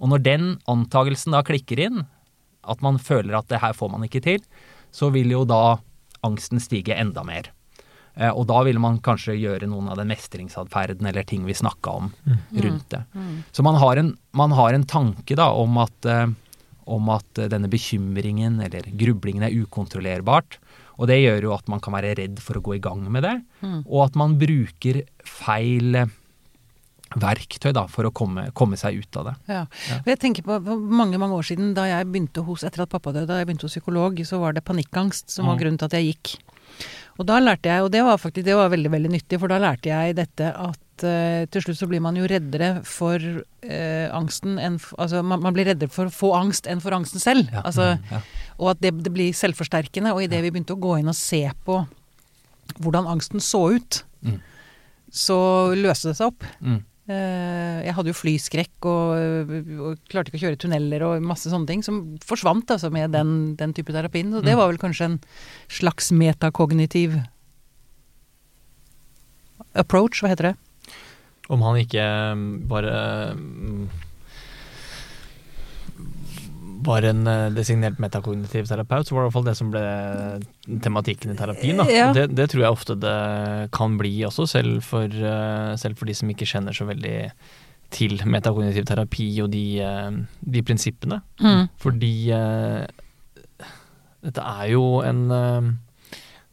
[0.00, 2.02] Og når den antagelsen da klikker inn,
[2.66, 4.42] at man føler at det her får man ikke til,
[4.92, 5.78] så vil jo da
[6.26, 7.50] angsten stige enda mer.
[8.16, 11.90] Eh, Og da vil man kanskje gjøre noen av den mestringsatferden eller ting vi snakka
[12.00, 12.12] om
[12.56, 13.02] rundt det.
[13.52, 16.26] Så man har en, man har en tanke da om at, eh,
[16.86, 20.58] om at eh, denne bekymringen eller grublingen er ukontrollerbart.
[20.96, 23.22] Og det gjør jo at man kan være redd for å gå i gang med
[23.22, 23.34] det,
[23.84, 26.06] og at man bruker feil
[27.14, 29.34] verktøy da, for å komme, komme seg ut av det.
[29.48, 29.60] Ja.
[30.06, 33.28] Jeg tenker på mange mange år siden, da jeg begynte hos, etter at pappa døde,
[33.30, 35.60] da jeg begynte hos psykolog, så var det panikkangst som var Mm.
[35.62, 36.36] grunnen til at jeg gikk.
[37.18, 39.56] Og da lærte jeg, og det var faktisk det var veldig veldig nyttig, for da
[39.58, 44.58] lærte jeg dette at uh, til slutt så blir man jo reddere for uh, angsten
[44.58, 47.48] enn Altså man, man blir reddere for å få angst enn for angsten selv.
[47.52, 47.62] Ja.
[47.64, 48.20] Altså, Ja.
[48.58, 50.12] Og at det, det blir selvforsterkende.
[50.12, 51.86] Og idet vi begynte å gå inn og se på
[52.82, 54.40] hvordan angsten så ut, Mm.
[55.12, 55.36] så
[55.76, 56.42] løste det seg opp.
[56.60, 56.82] Mm.
[57.08, 61.68] Eh, Jeg hadde jo flyskrekk og, og klarte ikke å kjøre tunneler og masse sånne
[61.70, 64.32] ting som forsvant altså med den, den type terapien.
[64.34, 64.58] Så det Mm.
[64.58, 65.20] var vel kanskje en
[65.70, 67.14] slags metakognitiv
[69.76, 70.56] approach, hva heter det?
[71.52, 72.04] Om han ikke
[72.66, 72.96] bare
[73.38, 73.86] mm,
[76.86, 79.84] var en eh, designert metakognitiv terapeut, så var det i hvert fall det som ble
[80.84, 81.82] tematikken i terapien.
[81.90, 82.10] Ja.
[82.16, 83.16] Det, det tror jeg ofte det
[83.76, 87.16] kan bli også, selv for, eh, selv for de som ikke kjenner så veldig
[87.94, 91.20] til metakognitiv terapi og de, eh, de prinsippene.
[91.82, 92.84] Fordi eh,
[94.26, 95.26] dette er jo en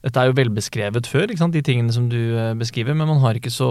[0.04, 2.20] Dette er jo velbeskrevet før, de tingene som du
[2.60, 3.70] beskriver, men man har ikke så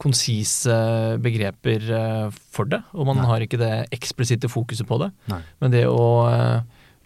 [0.00, 0.74] konsise
[1.22, 2.80] begreper eh, for det.
[2.96, 3.26] Og man Nei.
[3.28, 5.10] har ikke det eksplisitte fokuset på det.
[5.32, 5.40] Nei.
[5.60, 6.60] Men det å eh,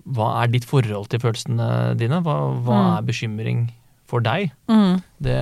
[0.04, 2.18] Hva er ditt forhold til følelsene dine?
[2.20, 2.90] Hva, hva Mm.
[2.98, 3.61] er bekymring
[4.07, 4.50] for deg?
[4.68, 4.98] Mm.
[5.24, 5.38] Det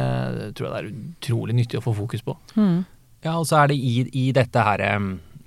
[0.55, 2.37] tror jeg det er utrolig nyttig å få fokus på.
[2.55, 2.85] Mm.
[3.25, 4.79] Ja, og så er det i, i dette her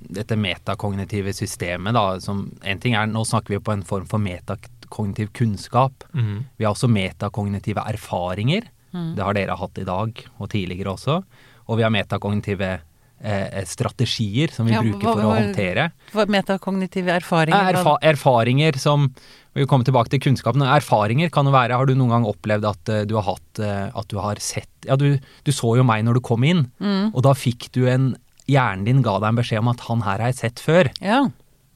[0.05, 4.19] dette metakognitive systemet, da, som en ting er Nå snakker vi på en form for
[4.21, 6.03] metakognitiv kunnskap.
[6.13, 8.67] Vi har også metakognitive erfaringer.
[8.93, 9.15] Mm.
[9.15, 11.21] Det har dere hatt i dag, og tidligere også.
[11.67, 12.79] Og vi har metakognitive
[13.23, 15.91] eh, strategier som vi Ja, bruker hva- for å håndtere.
[16.13, 17.73] Hva- Metakognitive erfaringer.
[17.73, 19.11] Erfa erfaringer som
[19.55, 20.61] Vi kommer tilbake til kunnskapen.
[20.67, 23.89] Erfaringer kan jo være Har du noen gang opplevd at eh, du har hatt eh,
[23.95, 27.13] At du har sett Ja, du, du så jo meg når du kom inn, Mm.
[27.15, 28.15] og da fikk du en
[28.47, 30.91] Hjernen din ga deg en beskjed om at han her har jeg sett før.
[31.01, 31.23] Ja.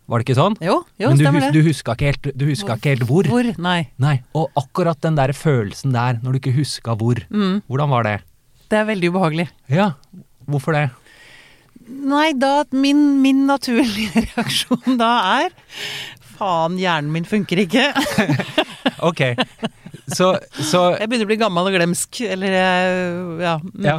[0.07, 0.55] Var det ikke sånn?
[0.61, 1.53] Jo, jo Men du, stemmer det.
[1.53, 3.23] du huska ikke helt, du huska ikke helt hvor.
[3.25, 3.57] Hvor?
[3.57, 3.87] Nei.
[3.97, 7.63] Nei, Og akkurat den der følelsen der, når du ikke huska hvor, Mm.
[7.67, 8.21] hvordan var det?
[8.69, 9.47] Det er veldig ubehagelig.
[9.73, 9.91] Ja,
[10.49, 10.87] hvorfor det?
[11.89, 15.55] Nei, da min, min naturlige reaksjon da er
[16.39, 17.87] Faen, hjernen min funker ikke.
[19.09, 19.19] Ok,
[20.11, 22.55] så, så Jeg begynner å bli gammel og glemsk, eller
[23.43, 23.53] ja.
[23.63, 23.85] Mm.
[23.85, 23.93] Ja.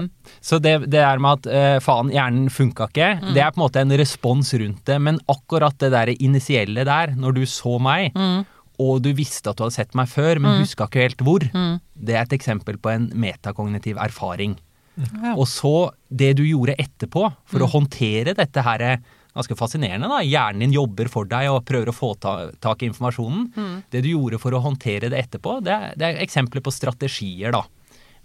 [0.44, 3.30] Så det, det er med at eh, faen, hjernen funka ikke, Mm.
[3.37, 4.96] det er på en måte en respons rundt det.
[5.04, 8.42] Men akkurat det der initielle der, når du så meg, Mm.
[8.80, 10.64] Og du visste at du hadde sett meg før, men Mm.
[10.64, 11.80] huska ikke helt hvor, Mm.
[12.08, 14.56] det er et eksempel på en metakognitiv erfaring.
[14.98, 15.34] Ja.
[15.36, 17.72] Og så det du gjorde etterpå, for å Mm.
[17.76, 18.96] håndtere dette her eh,
[19.30, 20.18] Ganske fascinerende, da.
[20.26, 23.52] Hjernen din jobber for deg og prøver å få ta, tak i informasjonen.
[23.54, 23.82] Mm.
[23.88, 27.52] Det du gjorde for å håndtere det etterpå, det er, det er eksempler på strategier,
[27.52, 27.62] da.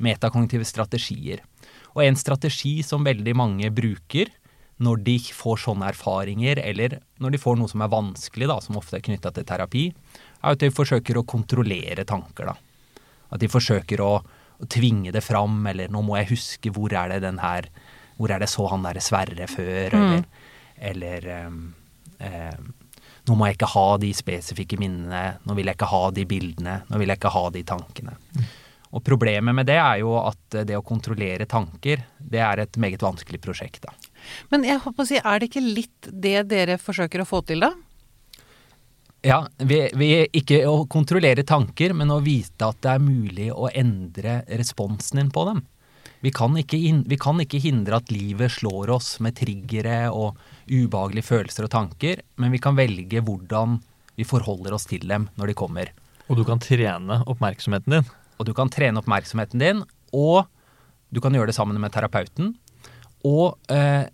[0.01, 1.39] Metakognitive strategier.
[1.95, 4.31] Og en strategi som veldig mange bruker
[4.81, 8.75] når de får sånne erfaringer, eller når de får noe som er vanskelig, da, som
[8.75, 9.85] ofte er knytta til terapi,
[10.45, 12.55] er at de forsøker å kontrollere tanker, da.
[13.33, 17.15] At de forsøker å, å tvinge det fram, eller nå må jeg huske hvor er
[17.15, 17.69] det den her
[18.15, 20.21] Hvor er det så han derre Sverre før, eller,
[20.79, 21.57] eller um,
[22.21, 22.69] um,
[23.25, 26.75] nå må jeg ikke ha de spesifikke minnene, nå vil jeg ikke ha de bildene,
[26.87, 28.13] nå vil jeg ikke ha de tankene.
[28.95, 33.03] Og problemet med det er jo at det å kontrollere tanker, det er et meget
[33.03, 33.95] vanskelig prosjekt, da.
[34.53, 37.65] Men jeg håper å si, er det ikke litt det dere forsøker å få til,
[37.65, 37.73] da?
[39.25, 43.71] Ja, vi, vi ikke å kontrollere tanker, men å vite at det er mulig å
[43.73, 45.63] endre responsen din på dem.
[46.21, 46.77] Vi kan, ikke
[47.09, 50.37] vi kan ikke hindre at livet slår oss med triggere og
[50.69, 53.79] ubehagelige følelser og tanker, men vi kan velge hvordan
[54.13, 55.91] vi forholder oss til dem når de kommer.
[56.29, 58.07] Og du kan trene oppmerksomheten din.
[58.37, 59.83] Og du kan trene oppmerksomheten din,
[60.13, 60.45] og
[61.09, 62.53] du kan gjøre det sammen med terapeuten.
[63.25, 64.05] Og eh,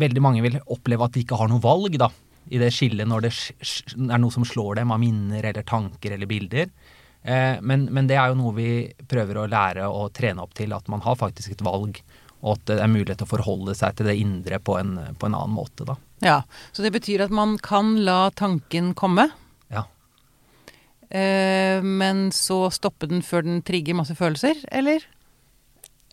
[0.00, 2.08] veldig mange vil oppleve at de ikke har noe valg, da.
[2.50, 3.32] I det skillet når det
[4.10, 6.70] er noe som slår dem av minner eller tanker eller bilder.
[7.22, 8.68] Eh, men, men det er jo noe vi
[9.08, 12.00] prøver å lære og trene opp til, at man har faktisk et valg.
[12.42, 15.28] Og at det er mulighet til å forholde seg til det indre på en, på
[15.28, 15.94] en annen måte, da.
[16.26, 16.40] Ja.
[16.74, 19.28] Så det betyr at man kan la tanken komme,
[19.70, 19.84] Ja.
[21.10, 25.06] eh, men så stoppe den før den trigger masse følelser, eller?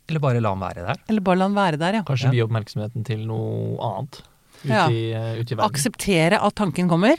[0.10, 1.02] Eller bare la den være der.
[1.10, 2.04] Eller bare la den være der, ja.
[2.06, 2.32] Kanskje Ja.
[2.38, 4.22] gi oppmerksomheten til noe annet
[4.64, 4.88] ute, Ja.
[4.90, 5.66] i, eh, ute i verden.
[5.70, 7.16] Akseptere at tanken kommer,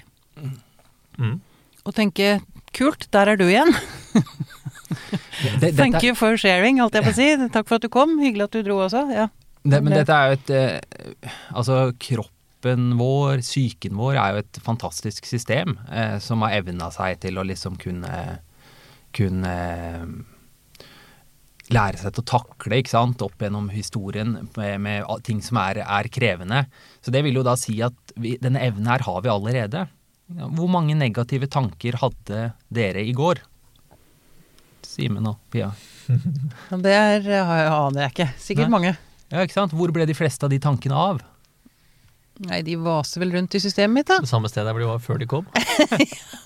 [1.19, 1.41] Mm.
[1.85, 2.41] og tenke
[2.73, 3.75] kult, der er du igjen.
[5.61, 7.49] Det- Thank you for sharing, holdt jeg på å si.
[7.53, 8.19] Takk for at du kom.
[8.19, 9.05] Hyggelig at du dro også.
[9.15, 9.29] Ja.
[9.65, 14.59] Det, men dette er jo et eh, Altså, kroppen vår, psyken vår, er jo et
[14.65, 18.41] fantastisk system eh, som har evna seg til å liksom kunne
[19.13, 20.25] Kunne
[21.75, 25.83] lære seg til å takle, ikke sant, opp gjennom historien med, med ting som er,
[25.85, 26.65] er krevende.
[27.05, 29.87] Så det vil jo da si at vi, denne evnen her har vi allerede.
[30.31, 33.43] Hvor mange negative tanker hadde dere i går?
[34.87, 35.71] Simen og Pia.
[36.85, 38.29] Det er, aner jeg ikke.
[38.43, 38.75] Sikkert Nei.
[38.75, 38.95] mange.
[39.31, 39.75] Ja, ikke sant?
[39.79, 41.21] Hvor ble de fleste av de tankene av?
[42.49, 44.19] Nei, de vaser vel rundt i systemet mitt, da.
[44.25, 45.47] Det samme stedet hvor de var før de kom.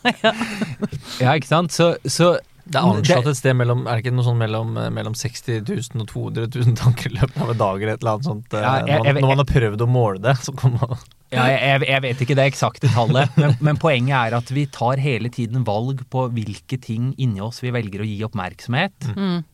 [1.23, 1.73] Ja, ikke sant?
[1.73, 5.13] Så, så Det er anslått et sted mellom Er det ikke noe sånn mellom, mellom
[5.15, 8.25] 60 000 og 200 000 tanker i løpet av en dag, eller et eller annet
[8.31, 8.55] sånt?
[8.57, 10.95] eh, Ja, jeg- når, man, når man har prøvd å måle det, så kan man
[11.35, 14.65] Ja, jeg, jeg- jeg vet ikke det eksakte tallet, men, men poenget er at vi
[14.67, 19.45] tar hele tiden valg på hvilke ting inni oss vi velger å gi oppmerksomhet Mm.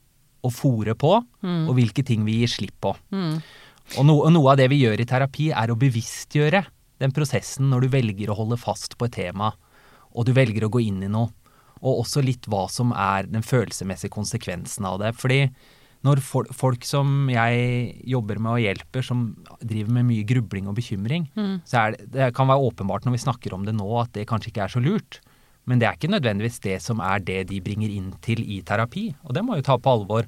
[0.45, 1.69] og fòre på, Mm.
[1.69, 2.95] og hvilke ting vi gir slipp på.
[3.13, 3.43] Mm.
[3.99, 6.65] Og, no, og noe av det vi gjør i terapi, er å bevisstgjøre
[7.01, 9.51] den prosessen når du velger å holde fast på et tema,
[10.15, 11.33] og du velger å gå inn i noe.
[11.83, 15.15] Og også litt hva som er den følelsesmessige konsekvensen av det.
[15.17, 15.47] Fordi
[16.05, 19.25] når fol folk som jeg jobber med og hjelper, som
[19.61, 21.61] driver med mye grubling og bekymring, Mm.
[21.65, 24.27] så er det, det kan være åpenbart når vi snakker om det nå at det
[24.29, 25.21] kanskje ikke er så lurt.
[25.69, 29.15] Men det er ikke nødvendigvis det som er det de bringer inn til i terapi.
[29.25, 30.25] Og det må vi ta på alvor.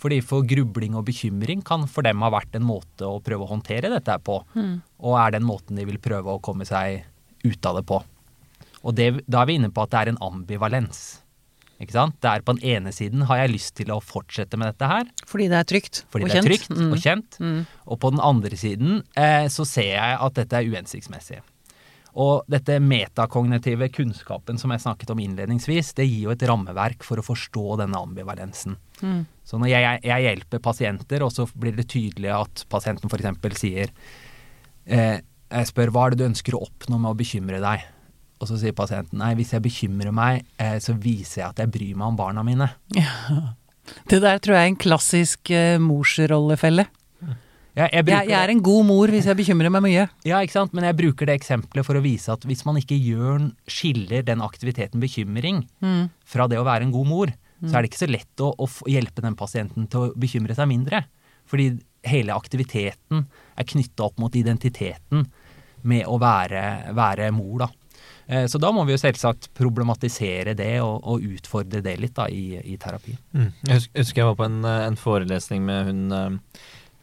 [0.00, 3.50] Fordi for grubling og bekymring kan for dem ha vært en måte å prøve å
[3.52, 4.38] håndtere dette på.
[4.56, 4.80] Mm.
[5.04, 7.04] Og er den måten de vil prøve å komme seg
[7.44, 8.00] ut av det på.
[8.84, 11.00] Og det, da er vi inne på at det er en ambivalens.
[11.80, 12.16] Ikke sant?
[12.20, 15.06] Det er på den ene siden har jeg lyst til å fortsette med dette her,
[15.28, 16.50] Fordi det er trygt fordi og det er kjent.
[16.50, 16.90] trygt Mm.
[16.92, 17.38] og kjent.
[17.40, 17.60] Mm.
[17.88, 21.40] Og på den andre siden eh, så ser jeg at dette er uhensiktsmessig.
[22.20, 27.16] Og dette metakognitive kunnskapen som jeg snakket om innledningsvis, det gir jo et rammeverk for
[27.16, 28.76] å forstå denne ambivalensen.
[29.00, 29.22] Mm.
[29.46, 33.56] Så når jeg, jeg hjelper pasienter, og så blir det tydelig at pasienten f.eks.
[33.60, 33.92] sier
[34.86, 37.86] eh, Jeg spør hva er det du ønsker å oppnå med å bekymre deg?
[38.40, 41.70] Og så sier pasienten nei, hvis jeg bekymrer meg, eh, så viser jeg at jeg
[41.74, 42.70] bryr meg om barna mine.
[44.08, 46.86] Det der tror jeg er en klassisk uh, morsrollefelle.
[47.76, 50.06] Jeg, jeg, Jeg, jeg er en god mor hvis jeg bekymrer meg mye.
[50.26, 50.72] Ja, ikke sant?
[50.74, 54.42] Men jeg bruker det eksempelet for å vise at hvis man ikke gjør, skiller den
[54.44, 56.08] aktiviteten bekymring Mm.
[56.26, 58.66] fra det å være en god mor, så er det ikke så lett å, å
[58.90, 61.04] hjelpe den pasienten til å bekymre seg mindre.
[61.50, 61.70] Fordi
[62.08, 63.26] hele aktiviteten
[63.56, 65.26] er knytta opp mot identiteten
[65.82, 67.68] med å være, være mor, da.
[68.28, 72.28] Eh, Så da må vi jo selvsagt problematisere det og, og utfordre det litt da
[72.30, 73.16] i, i terapi.
[73.34, 73.48] Mm.
[73.68, 76.60] Jeg husker, jeg var på en, eh, en forelesning med hun eh,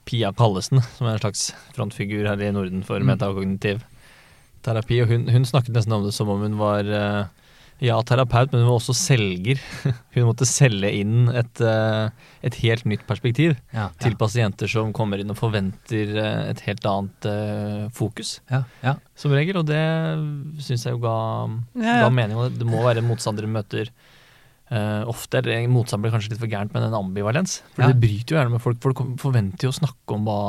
[0.07, 3.09] Pia Pallesen, som er en slags frontfigur her i Norden for Mm.
[3.11, 3.81] metakognitiv
[4.63, 5.01] terapi.
[5.03, 6.83] Og hun, hun snakket nesten om det som om hun var
[7.83, 9.59] ja, terapeut, men hun var også selger.
[10.15, 15.21] Hun måtte selge inn et, eh, et helt nytt perspektiv Ja, til pasienter som kommer
[15.21, 18.95] inn og forventer eh, et helt annet eh, fokus, ja, ja.
[19.13, 19.61] som regel.
[19.61, 19.83] Og det
[20.65, 21.17] syns jeg jo ga,
[21.77, 22.37] ga mening.
[22.41, 23.93] Og det må være motstandere møter
[24.71, 25.43] uh, ofte.
[25.43, 27.59] Eller motstand blir kanskje litt for gærent, men en ambivalens.
[27.75, 28.81] For det bryter jo gjerne med folk.
[28.83, 30.41] Folk forventer jo å snakke om hva,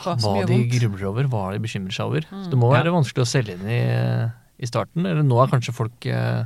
[0.00, 2.26] Hva hva de grubler over, hva de bekymrer seg over.
[2.30, 2.44] Mm.
[2.44, 3.82] Så det må være vanskelig å selge inn i,
[4.60, 5.06] i starten.
[5.08, 6.44] Eller nå har kanskje folk eh,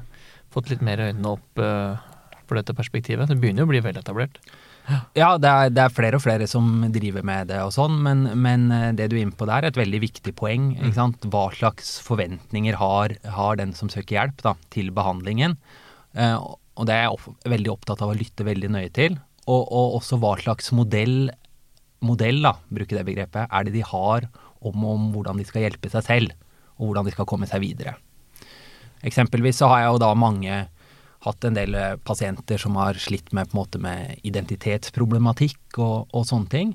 [0.54, 2.12] fått litt mer øynene opp eh,
[2.44, 3.30] for dette perspektivet.
[3.30, 4.38] Det begynner jo å bli veletablert.
[5.16, 8.26] Ja, det er, det er flere og flere som driver med det og sånn, men,
[8.36, 10.74] men eh, det du er inne på der er et veldig viktig poeng.
[10.96, 11.24] Sant?
[11.32, 15.56] Hva slags forventninger har, har den som søker hjelp da, til behandlingen?
[16.14, 16.36] Eh,
[16.74, 19.16] og det er jeg opp, veldig opptatt av å lytte veldig nøye til.
[19.44, 21.30] Og, og også hva slags modell,
[22.04, 24.28] modell da, bruke det begrepet, er det de har
[24.64, 26.36] om, om hvordan de skal hjelpe seg selv,
[26.78, 27.96] og hvordan de skal komme seg videre.
[29.04, 30.62] Eksempelvis så har jeg jo da mange
[31.24, 36.10] hatt en del eh, pasienter som har slitt med, på en måte, med identitetsproblematikk og,
[36.12, 36.74] og sånne ting.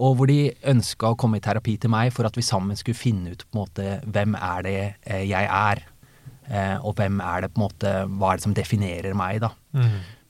[0.00, 2.98] Og hvor de ønska å komme i terapi til meg for at vi sammen skulle
[2.98, 5.82] finne ut på en måte hvem er det eh, jeg er.
[6.50, 9.52] Eh, og hvem er det på en måte Hva er det som definerer meg, da.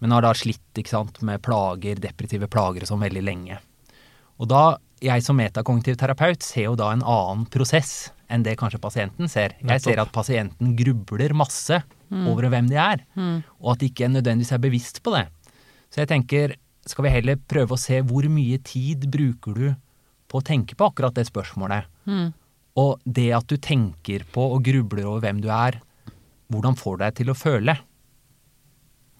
[0.01, 3.59] Men har da slitt sant, med plager, depressive plager og sånn veldig lenge.
[4.41, 8.81] Og da, jeg som metakognitiv terapeut ser jo da en annen prosess enn det kanskje
[8.83, 9.57] pasienten ser.
[9.65, 13.03] Jeg ser at pasienten grubler masse over hvem de er,
[13.59, 15.25] og at de ikke nødvendigvis er bevisst på det.
[15.91, 16.55] Så jeg tenker,
[16.87, 19.67] skal vi heller prøve å se hvor mye tid bruker du
[20.31, 21.91] på å tenke på akkurat det spørsmålet?
[22.07, 22.31] Mm.
[22.79, 25.81] Og det at du tenker på og grubler over hvem du er,
[26.51, 27.77] hvordan får det deg til å føle?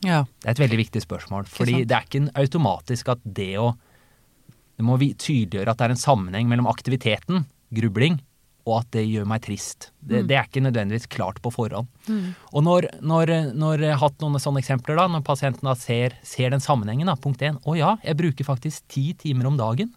[0.07, 0.25] Ja.
[0.41, 1.49] Det er et veldig viktig spørsmål.
[1.51, 3.73] Fordi det er ikke automatisk at det å
[4.81, 7.45] Det må vi tydeliggjøre at det er en sammenheng mellom aktiviteten,
[7.77, 8.19] grubling,
[8.65, 9.91] og at det gjør meg trist.
[10.01, 11.89] Det, det er ikke nødvendigvis klart på forhånd.
[12.57, 16.17] Og når, når, når jeg har hatt noen sånne eksempler, da, når pasienten da ser,
[16.25, 19.93] ser den sammenhengen, da, punkt én Å ja, jeg bruker faktisk ti timer om dagen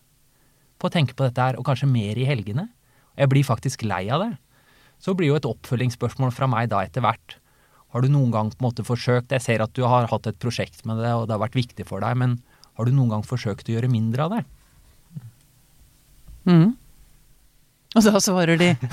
[0.79, 2.67] på å tenke på dette her, og kanskje mer i helgene.
[3.15, 4.33] Jeg blir faktisk lei av det.
[4.99, 7.37] Så blir jo et oppfølgingsspørsmål fra meg da etter hvert
[7.93, 10.39] har du noen gang på en måte forsøkt Jeg ser at du har hatt et
[10.41, 12.39] prosjekt med det, og det har vært viktig for deg, men
[12.73, 14.43] har du noen gang forsøkt å gjøre mindre av det?
[16.49, 16.73] Mm.
[17.93, 18.71] Og da svarer de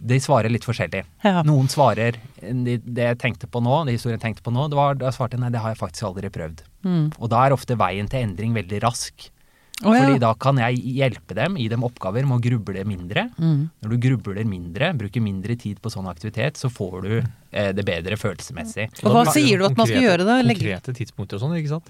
[0.00, 1.02] De svarer litt forskjellig.
[1.26, 1.42] ja.
[1.46, 4.78] Noen svarer de, Det jeg tenkte på nå, det historien jeg tenkte på nå, det
[4.78, 6.62] var da jeg svarte nei, det har jeg faktisk aldri prøvd.
[6.86, 7.04] Mm.
[7.18, 9.28] Og da er ofte veien til endring veldig rask.
[9.80, 10.02] Oh, ja.
[10.04, 13.26] Fordi da kan jeg hjelpe dem, gi dem oppgaver med å gruble mindre.
[13.40, 13.62] Mm.
[13.80, 17.86] Når du grubler mindre, bruker mindre tid på sånn aktivitet, så får du eh, det
[17.88, 18.90] bedre følelsesmessig.
[19.06, 20.36] Og hva sier du at man skal gjøre da?
[20.44, 21.88] Legge- Konkrete tidspunkter og sånn, ikke sant?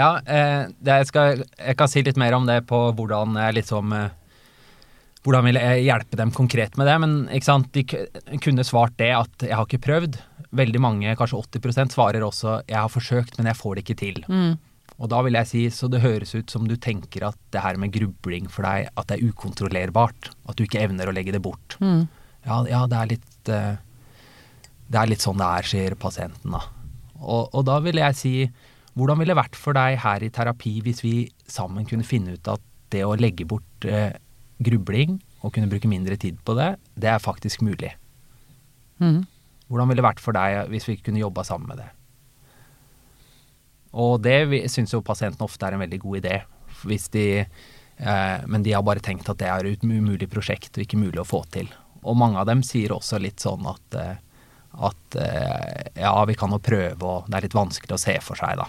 [0.00, 3.60] Ja, eh, det jeg, skal, jeg kan si litt mer om det på hvordan jeg
[3.60, 4.16] liksom eh,
[5.20, 6.94] Hvordan vil jeg hjelpe dem konkret med det?
[7.02, 10.14] Men ikke sant, de kunne svart det at jeg har ikke prøvd.
[10.56, 14.22] Veldig mange, kanskje 80% svarer også jeg har forsøkt, men jeg får det ikke til.
[14.32, 14.54] Mm.
[14.96, 17.76] Og da vil jeg si, så det høres ut som du tenker at det her
[17.80, 20.32] med grubling for deg, at det er ukontrollerbart.
[20.48, 21.76] At du ikke evner å legge det bort.
[21.84, 22.06] Mm.
[22.48, 23.72] Ja, ja det er litt eh,
[24.88, 26.64] Det er litt sånn det er, sier pasienten da.
[27.20, 28.34] Og, og da vil jeg si,
[28.98, 31.14] hvordan ville det vært for deg her i terapi hvis vi
[31.50, 34.12] sammen kunne finne ut at det å legge bort eh,
[34.60, 37.92] grubling og kunne bruke mindre tid på det, det er faktisk mulig.
[39.00, 39.22] Mm.
[39.70, 41.90] Hvordan ville det vært for deg hvis vi kunne jobba sammen med det?
[43.90, 46.40] Og det syns jo pasienten ofte er en veldig god idé.
[46.86, 50.84] Hvis de, eh, men de har bare tenkt at det er et umulig prosjekt og
[50.84, 51.70] ikke mulig å få til.
[52.02, 54.20] Og mange av dem sier også litt sånn at, eh,
[54.90, 58.38] at eh, ja, vi kan jo prøve, og det er litt vanskelig å se for
[58.38, 58.68] seg, da.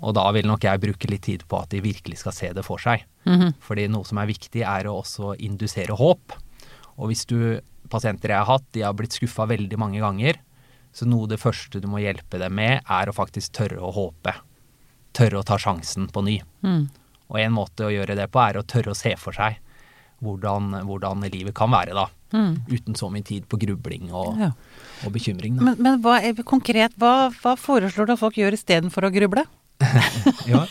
[0.00, 2.64] Og da vil nok jeg bruke litt tid på at de virkelig skal se det
[2.64, 3.04] for seg.
[3.28, 3.54] Mhm.
[3.60, 6.32] Fordi noe som er viktig, er å også indusere håp.
[6.98, 7.60] Og hvis du
[7.90, 10.36] Pasienter jeg har hatt, de har blitt skuffa veldig mange ganger.
[10.94, 13.90] Så noe av det første du må hjelpe dem med, er å faktisk tørre å
[13.94, 14.34] håpe.
[15.16, 16.36] Tørre å ta sjansen på ny.
[16.62, 16.84] Mm.
[17.30, 19.58] Og en måte å gjøre det på, er å tørre å se for seg
[20.20, 22.06] hvordan, hvordan livet kan være, da.
[22.36, 22.58] Mm.
[22.68, 24.52] Uten så mye tid på grubling og, Ja.
[25.06, 25.56] og bekymring.
[25.56, 25.64] Da.
[25.70, 29.46] Men, men hva konkret, hva, hva foreslår du at folk gjør istedenfor å gruble?
[30.50, 30.64] Ja.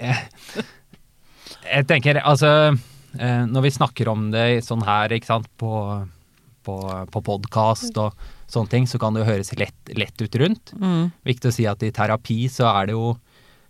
[0.00, 0.16] Jeg,
[1.64, 5.72] jeg tenker, altså eh, Når vi snakker om det sånn her, ikke sant, på,
[6.64, 6.78] på,
[7.12, 8.16] på podkast og
[8.50, 10.74] sånne ting, så kan det jo høres lett, lett ut rundt.
[10.78, 11.12] Mm.
[11.26, 13.14] Viktig å si at i terapi så er det jo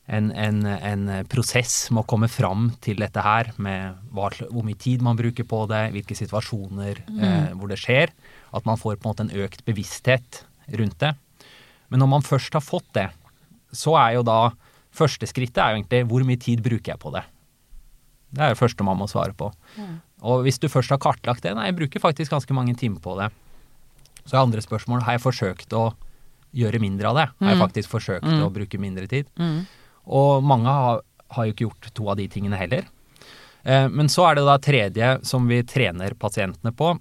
[0.07, 4.79] en, en, en prosess med å komme fram til dette her, med hva, hvor mye
[4.81, 8.12] tid man bruker på det, hvilke situasjoner eh, hvor det skjer.
[8.55, 10.44] At man får på en måte en økt bevissthet
[10.77, 11.14] rundt det.
[11.88, 13.09] Men når man først har fått det,
[13.76, 14.38] så er jo da
[14.94, 17.24] Første skrittet er jo egentlig hvor mye tid bruker jeg på det?
[18.34, 19.48] Det er det første man må svare på.
[20.24, 23.16] Og hvis du først har kartlagt det, nei, jeg bruker faktisk ganske mange timer på
[23.18, 23.26] det.
[24.24, 25.88] Så er andre spørsmål har jeg forsøkt å
[26.54, 27.26] gjøre mindre av det.
[27.42, 29.26] Har jeg faktisk forsøkt å bruke mindre tid?
[29.34, 29.66] Mm.
[30.14, 31.02] Og mange har,
[31.34, 32.87] har jo ikke gjort to av de tingene heller.
[33.64, 36.94] Eh, men så er det da tredje som vi trener pasientene på,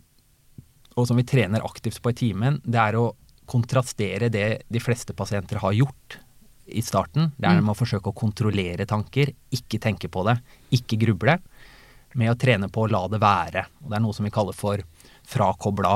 [0.94, 3.12] og som vi trener aktivt på i timen, det er å
[3.50, 6.18] kontrastere det de fleste pasienter har gjort
[6.66, 7.32] i starten.
[7.38, 10.38] Det er med å forsøke å kontrollere tanker, ikke tenke på det,
[10.78, 11.38] ikke gruble.
[12.20, 13.66] Med å trene på å la det være.
[13.84, 14.84] Og det er noe som vi kaller for
[15.28, 15.96] frakobla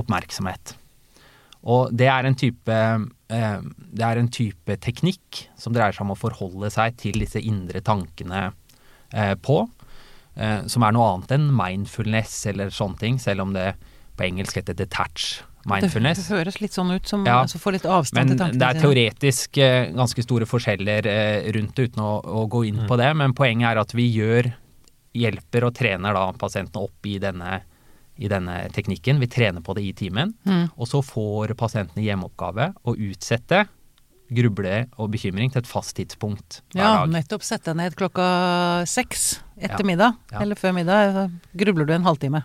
[0.00, 0.74] oppmerksomhet.
[1.70, 6.16] Og det er en type eh, det er en type teknikk som dreier seg om
[6.16, 8.48] å forholde seg til disse indre tankene
[9.14, 9.60] eh, på,
[10.34, 13.72] eh, som er noe annet enn mindfulness eller sånne ting, selv om det
[14.16, 16.18] på engelsk heter detach mindfulness.
[16.26, 17.42] Det høres litt sånn ut som Ja.
[17.44, 21.52] altså, Få litt avstand Men til tankene det er teoretisk eh, ganske store forskjeller eh,
[21.54, 23.12] rundt det, uten å, å gå inn på det.
[23.16, 24.52] Men poenget er at vi gjør,
[25.14, 27.60] hjelper og trener da pasientene opp i denne,
[28.18, 29.20] i denne teknikken.
[29.22, 30.34] Vi trener på det i timen.
[30.44, 30.70] Mm.
[30.76, 33.66] Og så får pasientene hjemmeoppgave å utsette
[34.32, 37.10] gruble og bekymring til et fast tidspunkt hver Ja, dag.
[37.12, 37.42] nettopp.
[37.44, 39.86] Sette deg ned klokka seks etter Ja.
[39.86, 40.40] middag, Ja.
[40.40, 41.12] eller før middag.
[41.12, 42.44] Så grubler du en halvtime.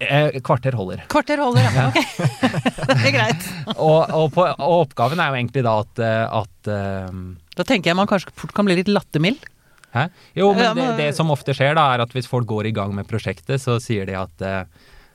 [0.00, 1.02] Eh, kvarter holder.
[1.12, 1.86] Kvarter holder, ja.
[1.90, 1.98] Ok.
[2.88, 3.48] det er greit.
[3.76, 7.18] Og, og, på, og oppgaven er jo egentlig da at, eh, at eh,
[7.58, 9.44] Da tenker jeg man kanskje fort kan bli litt lattermild.
[9.92, 10.06] Hæ?
[10.38, 12.70] Jo, men Ja, det, men- det som ofte skjer, da, er at hvis folk går
[12.70, 14.64] i gang med prosjektet, så sier de at eh,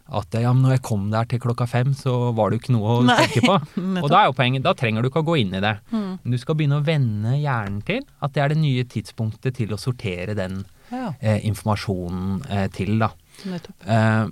[0.06, 2.74] at ja, men når jeg kom der til klokka fem, så var det jo ikke
[2.76, 3.56] noe å Nei, tenke på.
[4.04, 5.72] Og da er jo poenget, da trenger du ikke å gå inn i det.
[5.90, 6.12] Mm.
[6.30, 9.80] Du skal begynne å vende hjernen til at det er det nye tidspunktet til å
[9.82, 10.60] sortere den
[10.92, 13.10] Ja, eh, informasjonen eh, til, da.
[13.50, 13.88] nettopp.
[13.90, 14.28] Eh,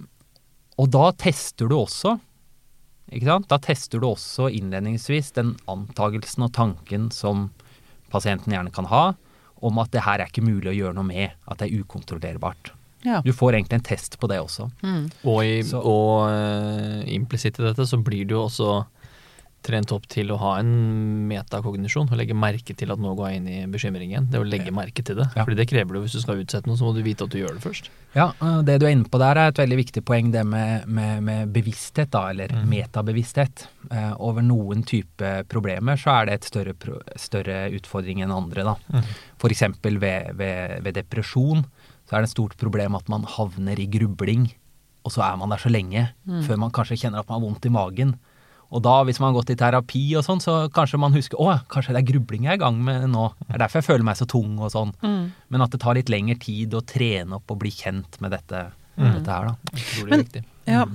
[0.77, 2.15] og da tester du også,
[3.13, 3.49] ikke sant?
[3.51, 7.49] Da tester du også innledningsvis den antagelsen og tanken som
[8.13, 9.03] pasienten gjerne kan ha,
[9.63, 12.73] om at det her er ikke mulig å gjøre noe med, at det er ukontrollerbart.
[13.03, 13.19] Ja.
[13.23, 14.69] Du får egentlig en test på det også.
[14.83, 15.05] Mm.
[15.27, 18.69] Og, i, Så- og uh, implisitt i dette så blir det jo også
[19.64, 20.72] trent opp til å ha en
[21.30, 24.28] metakognisjon og legge merke til at nå går jeg inn i bekymringen.
[24.32, 25.30] Det å legge merke til det.
[25.38, 25.45] Ja.
[25.45, 27.39] Fordi det krever du hvis du skal utsette noe, så må du vite at du
[27.39, 27.89] gjør det først.
[28.14, 30.88] Ja, øh, det du er inne på der er et veldig viktig poeng, det med,
[30.88, 32.66] med, med bevissthet, da, eller mm.
[32.70, 33.68] metabevissthet.
[33.89, 36.76] Eh, over noen type problemer så er det et større,
[37.20, 39.03] større utfordring enn andre, da.
[39.41, 41.64] For eksempel ved, ved, ved depresjon
[42.03, 44.49] så er det et stort problem at man havner i grubling,
[45.03, 46.05] og så er man der så lenge
[46.45, 48.14] før man kanskje kjenner at man har vondt i magen.
[48.74, 51.51] Og da, hvis man har gått i terapi og sånn, så kanskje man husker å,
[51.69, 53.28] kanskje det er grubling jeg er i gang med nå.
[53.45, 54.95] Det er derfor jeg føler meg så tung og sånn.
[55.03, 58.65] Men at det tar litt lengre tid å trene opp og bli kjent med dette,
[58.97, 59.78] dette her, da.
[59.78, 60.43] Utrolig Men- viktig.
[60.63, 60.86] Ja.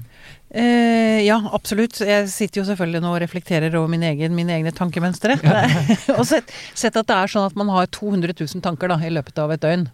[0.48, 1.98] Eh, ja, absolutt.
[2.00, 5.36] Jeg sitter jo selvfølgelig nå og reflekterer over min egen, mine egne tankemønstre.
[6.18, 9.12] og sett, sett at det er sånn at man har 200 000 tanker da, i
[9.12, 9.86] løpet av et døgn.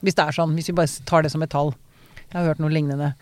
[0.00, 1.74] Hvis det er sånn, hvis vi bare tar det som et tall.
[2.28, 3.14] Jeg har hørt noe lignende.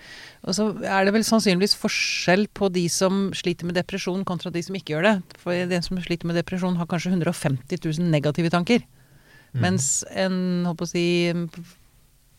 [0.42, 4.62] Og så er det vel sannsynligvis forskjell på de som sliter med depresjon kontra de
[4.66, 5.14] som ikke gjør det.
[5.38, 8.82] For den som sliter med depresjon har kanskje 150 000 negative tanker.
[9.56, 11.06] Mens en håper å si,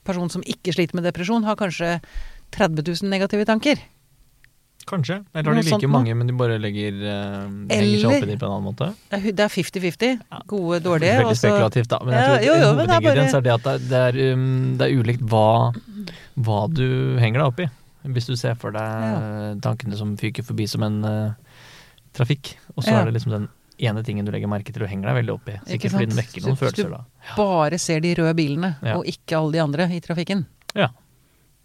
[0.08, 1.96] person som ikke sliter med depresjon, har kanskje
[2.56, 3.80] 30 000 negative tanker.
[4.88, 5.18] Kanskje.
[5.36, 8.38] Eller har de like mange, men de bare legger, eh, henger seg opp i det
[8.40, 8.86] på en annen måte?
[9.10, 10.22] Det er hu- det er 50-50.
[10.48, 11.18] Gode, dårlige.
[11.26, 12.00] Veldig spekulativt, da.
[12.06, 13.80] Men jeg Ja, tror jo, jo, men det er bare- er det at det er,
[13.90, 15.74] det er, um, det er ulikt hva,
[16.40, 17.68] hva du henger deg opp i.
[18.08, 19.56] Hvis du ser for deg Ja.
[19.60, 21.34] tankene som fyker forbi som en uh,
[22.14, 23.00] trafikk, og så Ja.
[23.02, 23.50] er det liksom den
[23.80, 25.52] ene tingen du legger merke til og henger deg veldig opp i.
[25.52, 27.04] Ikke Sikkert fordi den vekker noen Så hvis du- følelser da.
[27.36, 28.96] bare ser de røde bilene, Ja.
[28.98, 30.46] og ikke alle de andre i trafikken.
[30.76, 30.88] Ja.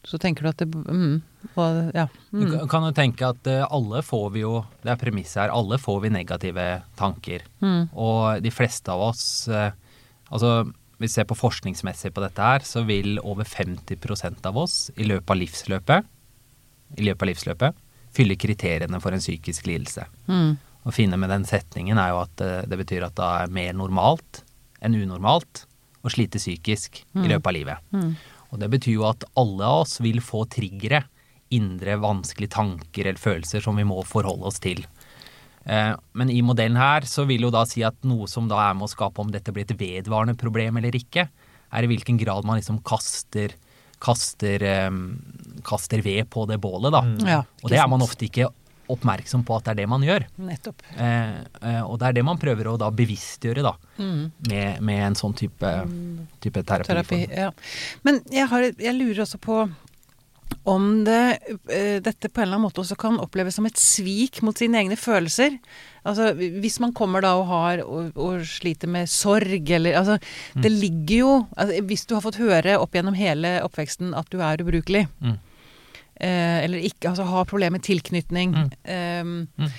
[0.05, 1.23] Så tenker du at det mm,
[1.57, 2.07] hva- Ja.
[2.33, 5.43] Du Mm, kan- kan jo tenke at eh, alle får vi jo, det er premisset
[5.43, 7.41] her, alle får vi negative tanker.
[7.63, 9.71] mm, Og de fleste av oss eh,
[10.33, 10.73] Altså,
[11.03, 15.07] hvis vi ser på forskningsmessig på dette her, så vil over 50% av oss i
[15.09, 16.11] løpet av livsløpet
[17.01, 17.81] i løpet av livsløpet
[18.13, 20.05] fylle kriteriene for en psykisk lidelse.
[20.29, 20.53] mm,
[20.85, 23.73] Å finne med den setningen er jo at eh, det betyr at det er mer
[23.79, 24.43] normalt
[24.83, 25.65] enn unormalt
[26.03, 27.91] å slite psykisk i løpet av livet.
[27.95, 28.15] mm.
[28.53, 31.07] Og det betyr jo at alle av oss vil få triggere,
[31.57, 34.83] indre vanskelige tanker eller følelser som vi må forholde oss til.
[35.67, 38.75] Eh, Men i modellen her så vil jo da si at noe som da er
[38.75, 41.29] med å skape om dette blir et vedvarende problem eller ikke,
[41.73, 43.55] er i hvilken grad man liksom kaster,
[44.03, 44.61] kaster,
[45.65, 47.03] kaster ved på det bålet, da.
[47.29, 48.49] Ja, Og det er man ofte ikke
[48.93, 50.25] oppmerksom på at det er det man gjør.
[50.43, 50.83] Nettopp.
[51.01, 54.33] Eh, eh, og det er det man prøver å da bevisstgjøre, da, Mm.
[54.51, 55.71] med, med en sånn type,
[56.43, 56.89] type terapi.
[56.91, 57.21] Terapi.
[57.31, 57.51] Ja.
[58.05, 59.63] Men jeg, har, jeg lurer også på
[60.65, 61.39] om det,
[61.71, 64.79] eh, dette på en eller annen måte også kan oppleves som et svik mot sine
[64.79, 65.57] egne følelser.
[66.07, 70.17] Altså hvis man kommer da og har og, og sliter med sorg eller Altså
[70.59, 74.39] det ligger jo altså, Hvis du har fått høre opp gjennom hele oppveksten at du
[74.43, 75.37] er ubrukelig, Mm.
[76.21, 78.71] eh, eller ikke altså har problemer med tilknytning Mm.
[78.85, 79.23] Eh,
[79.63, 79.71] Mm.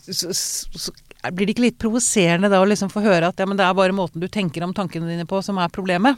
[0.00, 0.92] så, så, så
[1.34, 3.74] blir det ikke litt provoserende da å liksom få høre at ja, men det er
[3.74, 6.16] bare måten du tenker om tankene dine på som er problemet?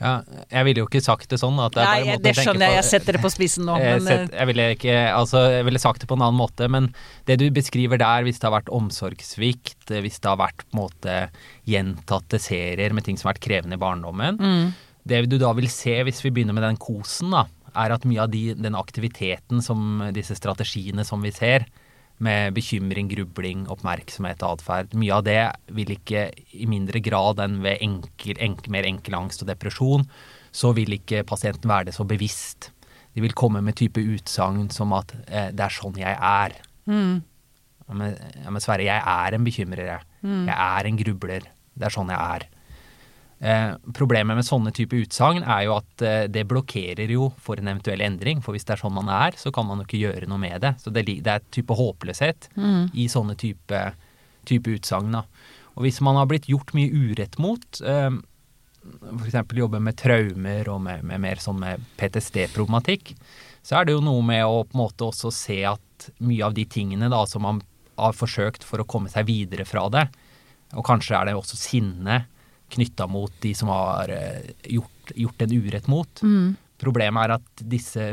[0.00, 0.12] Ja,
[0.48, 1.58] jeg ville jo ikke sagt det sånn.
[1.60, 2.78] At det Nei, det skjønner jeg.
[2.78, 3.76] Jeg setter det på spissen nå.
[3.80, 6.68] Jeg, Men, sett, jeg, ville ikke, altså, jeg ville sagt det på en annen måte,
[6.72, 6.90] men
[7.28, 10.82] det du beskriver der, hvis det har vært omsorgssvikt, hvis det har vært på en
[10.84, 11.16] måte
[11.68, 14.70] gjentatte serier med ting som har vært krevende i barndommen, mm,
[15.10, 17.46] det du da vil se hvis vi begynner med den kosen, da,
[17.76, 21.68] er at mye av de, den aktiviteten som disse strategiene som vi ser,
[22.20, 25.38] med bekymring, grubling, oppmerksomhet og atferd, mye av det
[25.76, 30.04] vil ikke i mindre grad enn ved enkel, enk, mer enkel angst og depresjon,
[30.52, 32.70] så vil ikke pasienten være det så bevisst.
[33.16, 36.54] De vil komme med type utsagn som at eh, 'det er sånn jeg er'.
[36.86, 37.22] mm,
[37.90, 40.00] Ja, men, ja, men Sverre, jeg er en bekymrer, jeg.
[40.46, 41.40] Jeg er en grubler.
[41.74, 42.44] Det er sånn jeg er.
[43.40, 47.70] Eh, problemet med sånne type utsagn er jo at eh, det blokkerer jo for en
[47.72, 48.42] eventuell endring.
[48.44, 50.60] For hvis det er sånn man er, så kan man jo ikke gjøre noe med
[50.64, 50.74] det.
[50.82, 53.84] Så det, det er et type håpløshet mm, i sånne type,
[54.48, 55.16] type utsagn.
[55.16, 58.10] Og hvis man har blitt gjort mye urett mot, eh,
[59.22, 59.38] f.eks.
[59.56, 63.14] jobbe med traumer og med, med mer sånn med PTSD-problematikk,
[63.64, 66.56] så er det jo noe med å på en måte også se at mye av
[66.56, 67.62] de tingene da som man
[67.96, 70.06] har forsøkt for å komme seg videre fra det,
[70.76, 72.22] og kanskje er det også sinne
[72.70, 76.22] knytta mot de som har eh, gjort, gjort en urett mot.
[76.22, 78.04] mm, Problemet er at disse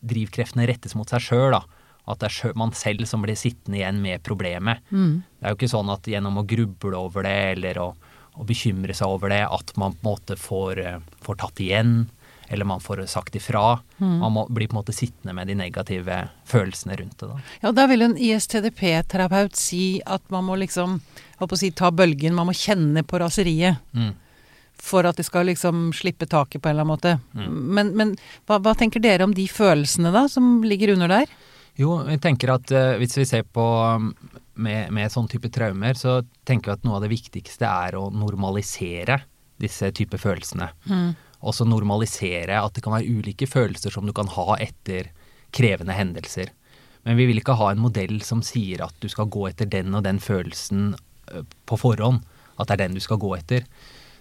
[0.00, 1.56] drivkreftene rettes mot seg sjøl.
[2.10, 4.80] At det er man selv som blir sittende igjen med problemet.
[4.90, 5.12] mm.
[5.38, 7.90] Det er jo ikke sånn at gjennom å gruble over det eller å,
[8.34, 11.94] å bekymre seg over det, at man på en måte får, eh, får tatt igjen,
[12.50, 13.78] eller man får sagt ifra.
[13.96, 16.16] Man må, blir på en måte sittende med de negative
[16.50, 17.28] følelsene rundt det.
[17.30, 17.36] da.
[17.62, 20.98] Ja, da vil en ISTDP-terapeut si at man må liksom
[21.38, 23.78] holdt på å si, ta bølgen, man må kjenne på raseriet.
[23.94, 24.16] Mm.
[24.80, 27.14] For at de skal liksom slippe taket på en eller annen måte.
[27.38, 27.62] Mm.
[27.78, 28.12] Men, men
[28.48, 31.32] hva, hva tenker dere om de følelsene da, som ligger under der?
[31.78, 34.10] Jo, jeg tenker at uh, hvis vi ser på um,
[34.58, 38.08] med, med sånn type traumer, så tenker vi at noe av det viktigste er å
[38.10, 39.22] normalisere
[39.60, 40.70] disse type følelsene.
[41.40, 45.08] Også normalisere at det kan være ulike følelser som du kan ha etter
[45.56, 46.50] krevende hendelser.
[47.06, 49.94] Men vi vil ikke ha en modell som sier at du skal gå etter den
[49.96, 50.92] og den følelsen
[51.66, 52.20] på forhånd.
[52.60, 53.64] At det er den du skal gå etter.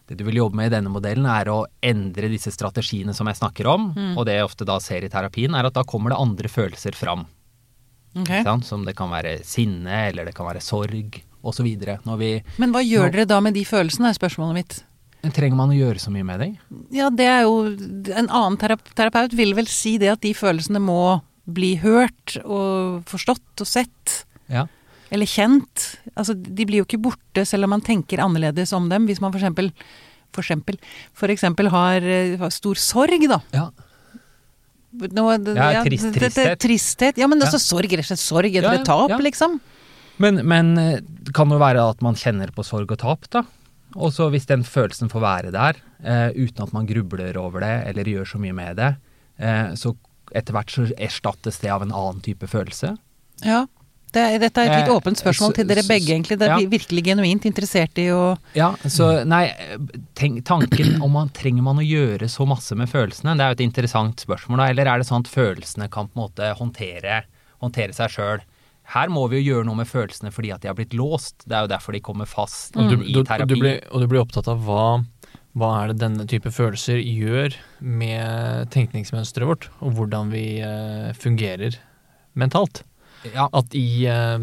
[0.07, 3.37] Det du vil jobbe med i denne modellen, er å endre disse strategiene som jeg
[3.41, 3.91] snakker om.
[4.17, 6.95] Og det jeg ofte da ser i terapien, er at da kommer det andre følelser
[6.97, 7.27] fram.
[8.17, 8.41] Okay.
[8.47, 8.65] Sant?
[8.65, 11.67] Som det kan være sinne, eller det kan være sorg, osv.
[12.57, 14.79] Men hva gjør Nå- dere da med de følelsene, er spørsmålet mitt.
[15.21, 16.47] Trenger man å gjøre så mye med det?
[16.95, 17.55] Ja, det er jo
[18.15, 23.03] En annen terap terapeut vil vel si det at de følelsene må bli hørt og
[23.09, 24.25] forstått og sett.
[24.47, 24.67] Ja.
[25.11, 25.97] Eller kjent.
[26.15, 29.07] Altså, de blir jo ikke borte selv om man tenker annerledes om dem.
[29.09, 29.71] Hvis man for eksempel
[30.31, 30.77] for eksempel,
[31.17, 33.39] for eksempel har, eh, har stor sorg, da.
[33.51, 33.69] ja.
[34.93, 36.59] Nå, Ja, trist- det- det- tristhet.
[36.59, 37.17] tristhet.
[37.17, 37.45] Ja, men Ja.
[37.45, 39.17] altså sorg, rett og slett sorg etter Ja, et tap, ja.
[39.17, 39.59] liksom.
[40.17, 40.75] Men, men
[41.33, 43.43] kan det jo være at man kjenner på sorg og tap, da.
[43.95, 47.73] Og så hvis den følelsen får være der, eh, uten at man grubler over det
[47.89, 48.93] eller gjør så mye med det,
[49.39, 49.95] eh, så
[50.35, 52.95] etter hvert så erstattes det av en annen type følelse.
[53.45, 53.65] Ja.
[54.09, 56.39] Det, dette er et litt Eh, åpent spørsmål til dere begge, egentlig.
[56.41, 56.69] Det er ja.
[56.69, 59.51] virkelig genuint interessert i å Ja, så nei,
[60.17, 63.59] tenk, tanken om man trenger man å gjøre så masse med følelsene, det er jo
[63.59, 64.69] et interessant spørsmål, da.
[64.73, 67.21] Eller er det sånn at følelsene kan på en måte håndtere,
[67.61, 68.41] håndtere seg sjøl?
[68.89, 71.43] Her må vi jo gjøre noe med følelsene fordi at de har blitt låst.
[71.45, 72.89] Det er jo derfor de kommer fast mm.
[72.89, 73.45] du, i terapi.
[73.45, 74.85] og, du blir, og du blir opptatt av hva,
[75.59, 81.77] hva er det denne type følelser gjør med tenkningsmønsteret vårt, og hvordan vi uh, fungerer
[82.39, 82.83] mentalt.
[83.29, 84.41] ja, At i, uh,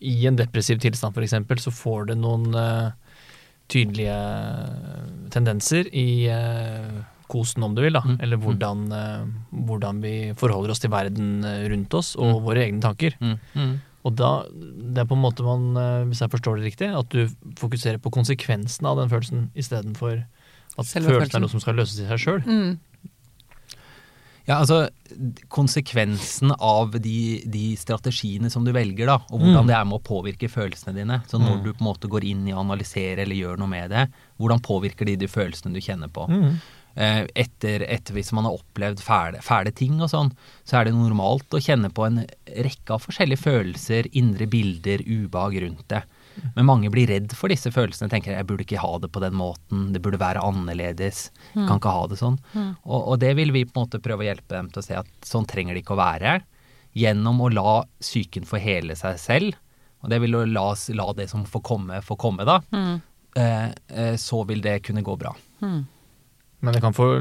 [0.00, 2.92] i en depressiv tilstand f.eks., så får det noen uh,
[3.70, 4.16] tydelige
[5.30, 7.00] tendenser i eh,
[7.30, 8.02] kosen, om du vil, da.
[8.06, 8.16] Mm.
[8.26, 12.42] Eller hvordan, uh, hvordan vi forholder oss til verden eh, rundt oss, og Mm.
[12.48, 13.14] våre egne tanker.
[13.20, 13.78] mm, mm.
[14.02, 17.08] Og da, det er på en måte man, eh, hvis jeg forstår det riktig, at
[17.12, 17.28] du
[17.60, 20.22] fokuserer på konsekvensen av den følelsen istedenfor
[20.78, 21.36] at Selve følelsen følelsen.
[21.36, 22.42] er noe som skal løses i seg sjøl.
[22.46, 22.78] mm.
[24.48, 24.88] Ja, altså
[25.52, 29.68] konsekvensen av de, de strategiene som du velger, da, og hvordan Mm.
[29.68, 31.20] det er med å påvirke følelsene dine.
[31.28, 31.62] Så når Mm.
[31.64, 34.08] du på en måte går inn i å analysere eller gjør noe med det,
[34.40, 36.26] hvordan påvirker de de følelsene du kjenner på?
[36.28, 36.56] Mm.
[36.96, 40.32] Eh, etter, etter hvis man har opplevd fæle, fæle ting og sånn,
[40.66, 45.60] så er det normalt å kjenne på en rekke av forskjellige følelser, indre bilder, ubehag
[45.62, 46.02] rundt det.
[46.56, 49.34] Men mange blir redd for disse følelsene, tenker jeg burde ikke ha det på den
[49.38, 52.38] måten, det burde være annerledes, kan ikke ha det sånn.
[52.86, 54.96] Og, og det vil vi på en måte prøve å hjelpe dem til å se
[54.98, 56.36] at sånn trenger det ikke å være,
[56.96, 59.54] gjennom å la psyken få hele seg selv,
[60.02, 60.66] og det vil å la,
[60.96, 63.00] la det som får komme, få komme da, Mm.
[63.36, 65.34] eh, eh, så vil det kunne gå bra.
[65.62, 65.84] Mm.
[66.60, 67.12] Men det kan få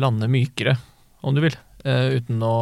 [0.00, 0.76] lande mykere,
[1.20, 2.56] om du vil, eh, uten å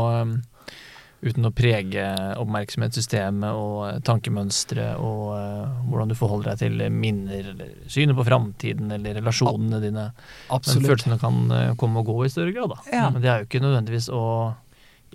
[1.24, 2.02] Uten å prege
[2.36, 8.26] oppmerksomhetssystemet og eh, tankemønstre og eh, hvordan du forholder deg til minner eller synet på
[8.28, 10.04] framtiden eller relasjonene dine.
[10.52, 10.82] Absolutt.
[10.82, 12.92] Men følelsene kan komme og gå i større grad, da.
[12.92, 13.06] Ja.
[13.08, 14.26] Men det er jo ikke nødvendigvis å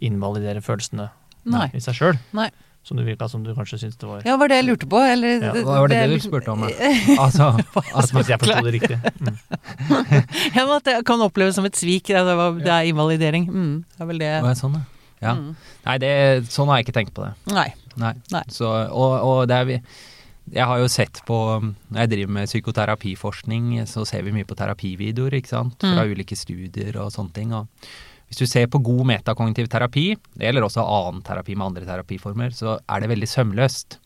[0.01, 1.11] invalidere følelsene
[1.45, 1.67] Nei.
[1.77, 2.17] i seg sjøl.
[2.89, 4.23] Som du virka som du kanskje syntes det var.
[4.25, 6.65] Ja, var det jeg lurte på, eller Ja, Det var det det du spurte om?
[7.23, 7.51] Altså,
[7.93, 8.97] at Hvis jeg forsto det riktig.
[9.21, 9.35] Mm.
[10.55, 12.09] Ja, men at det kan oppleves som et svik.
[12.09, 13.45] Det, er, det er invalidering.
[13.49, 14.31] Mm, det er vel det.
[14.41, 14.79] Ja, sånn,
[15.21, 15.33] ja.
[15.37, 15.51] Mm.
[15.85, 16.11] Nei, det,
[16.51, 17.33] sånn har jeg ikke tenkt på det.
[17.53, 17.67] Nei.
[17.99, 18.13] Nei.
[18.33, 18.43] Nei.
[18.53, 19.77] Så, og, og det er vi
[20.55, 24.55] Jeg har jo sett på Når jeg driver med psykoterapiforskning, så ser vi mye på
[24.57, 25.75] terapivideoer, ikke sant.
[25.83, 26.13] Fra Mm.
[26.15, 27.53] ulike studier og sånne ting.
[27.53, 27.67] Og
[28.29, 32.53] hvis du ser på god metakognitiv terapi, det gjelder også annen terapi med andre terapiformer,
[32.53, 33.97] så er det veldig sømløst.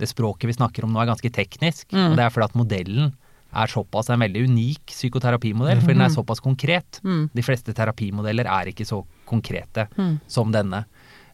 [0.00, 2.10] Det språket vi snakker om nå er ganske teknisk, Mm.
[2.12, 3.12] og det er fordi at modellen
[3.54, 7.00] er såpass en veldig unik psykoterapimodell, fordi den er såpass konkret.
[7.04, 7.28] Mm.
[7.34, 10.20] De fleste terapimodeller er ikke så konkrete Mm.
[10.26, 10.86] som denne.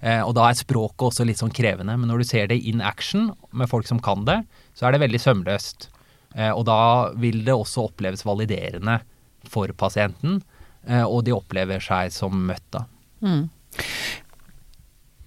[0.02, 2.80] Eh, og da er språket også litt sånn krevende, men når du ser det in
[2.80, 4.44] action med folk som kan det,
[4.74, 5.88] så er det veldig sømløst.
[6.36, 9.00] Eh, og da vil det også oppleves validerende
[9.44, 10.42] for pasienten,
[11.04, 12.84] og de opplever seg som møtt da.
[13.24, 13.44] Mm.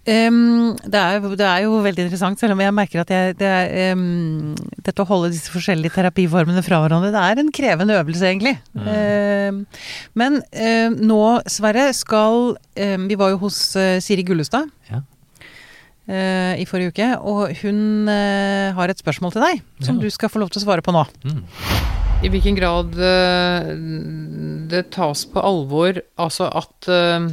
[0.02, 3.46] Um, det, er, det er jo veldig interessant, selv om jeg merker at jeg, det
[3.54, 8.26] er, um, dette å holde disse forskjellige terapiformene fra hverandre, det er en krevende øvelse,
[8.32, 8.56] egentlig.
[8.82, 9.60] Em,
[10.18, 15.04] men em, nå, Sverre, skal Vi var jo hos uh, Siri Gullestad Ja.
[16.10, 20.10] eh, i forrige uke, og hun eh, har et spørsmål til deg, som Ja.
[20.10, 21.06] du skal få lov til å svare på nå.
[21.30, 21.44] Mm.
[22.22, 23.70] I hvilken grad eh,
[24.70, 27.24] det tas på alvor altså at eh,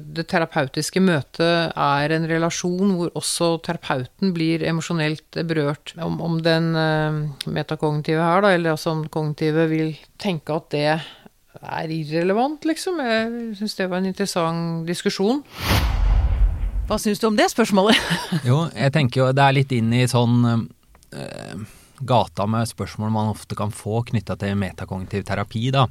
[0.00, 5.92] det terapeutiske møtet er en relasjon hvor også terapeuten blir emosjonelt berørt.
[6.00, 7.20] Om, om den eh,
[7.52, 13.04] metakognitive her, da, eller altså om den kognitive vil tenke at det er irrelevant, liksom.
[13.04, 15.44] Jeg syns det var en interessant diskusjon.
[16.88, 18.00] Hva syns du om det spørsmålet?
[18.48, 21.68] Jo, jeg tenker jo det er litt inn i sånn eh,
[22.00, 25.86] gata med spørsmål man ofte kan få knytta til metakognitiv terapi, da.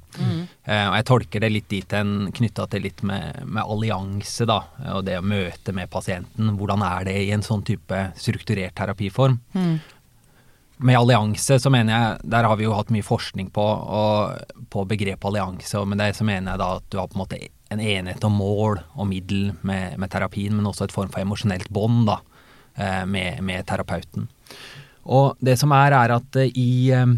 [0.64, 4.62] Eh, og jeg tolker det litt dit hen knytta til litt med, med allianse, da.
[4.96, 6.56] Og det å møte med pasienten.
[6.58, 9.40] Hvordan er det i en sånn type strukturert terapiform?
[10.78, 14.86] Med allianse så mener jeg, der har vi jo hatt mye forskning på, og, på
[14.86, 17.40] begrepet allianse, og med det så mener jeg da at du har på en måte
[17.74, 21.70] en enhet om mål og middel med, med terapien, men også et form for emosjonelt
[21.74, 22.20] bånd da,
[22.76, 24.30] eh, med, med, terapeuten.
[25.08, 27.18] Og det som er, er at eh, i, eh,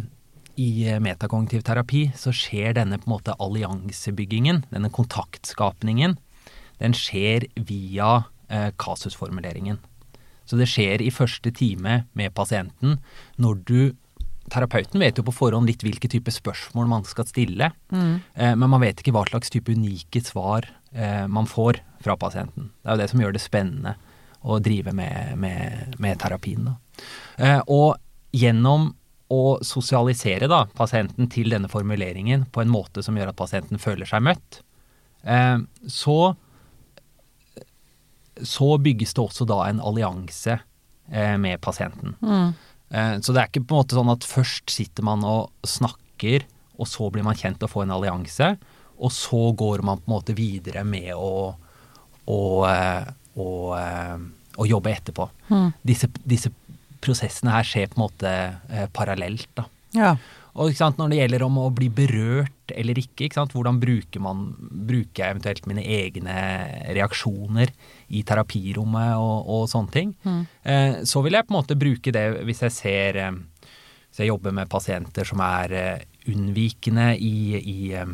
[0.61, 0.71] i
[1.01, 6.17] metakognitiv terapi så skjer denne på en måte alliansebyggingen, denne kontaktskapningen,
[6.79, 9.79] den skjer via eh, kasusformuleringen.
[10.49, 12.97] Så det skjer i første time med pasienten
[13.37, 13.81] når du
[14.49, 18.13] terapeuten vet jo på forhånd litt hvilke type spørsmål man skal stille, mm.
[18.33, 22.71] eh, men man vet ikke hva slags type unike svar eh, man får fra pasienten.
[22.81, 23.95] Det er jo det som gjør det spennende
[24.39, 26.71] å drive med, med, med terapien.
[26.71, 26.77] Eh,
[27.68, 27.95] og
[28.36, 28.89] gjennom
[29.30, 34.10] å sosialisere da, pasienten til denne formuleringen på en måte som gjør at pasienten føler
[34.10, 34.62] seg møtt,
[35.22, 36.18] eh, så,
[38.41, 42.18] så bygges det også da en allianse eh, med pasienten.
[42.26, 42.50] Mm.
[42.89, 46.47] Eh, så det er ikke på en måte sånn at først sitter man og snakker,
[46.80, 48.54] og så blir man kjent og får en allianse,
[49.00, 51.54] og så går man på en måte videre med å,
[52.26, 54.18] å, eh, å, eh,
[54.58, 55.30] å jobbe etterpå.
[55.54, 55.70] Mm.
[55.86, 56.52] Disse, disse,
[57.04, 58.34] prosessene her skjer på en måte
[58.95, 59.66] parallelt, da.
[59.95, 60.14] Ja.
[60.60, 65.24] Og når det gjelder om å bli berørt eller ikke, ikke hvordan bruker man bruker
[65.24, 66.36] jeg eventuelt mine egne
[66.97, 67.72] reaksjoner
[68.18, 70.41] i terapirommet og, og sånne ting, mm.
[70.64, 73.39] eh, så vil jeg på en måte bruke det hvis jeg ser eh,
[74.10, 78.14] Hvis jeg jobber med pasienter som er eh, unnvikende i, i, eh,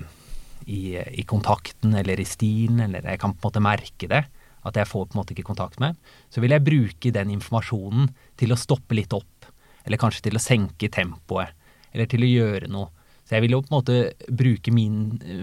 [0.67, 0.81] i,
[1.21, 4.25] i, kontakten eller i stilen, eller jeg kan på en måte merke det,
[4.65, 5.95] at jeg får på en måte ikke kontakt med,
[6.33, 8.09] så vil jeg bruke den informasjonen
[8.39, 9.47] til å stoppe litt opp,
[9.85, 11.53] eller kanskje til å senke tempoet,
[11.93, 12.91] eller til å gjøre noe.
[13.25, 14.97] Så jeg vil jo på en måte bruke min,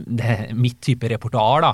[0.07, 1.73] det, mitt type repertoar, da,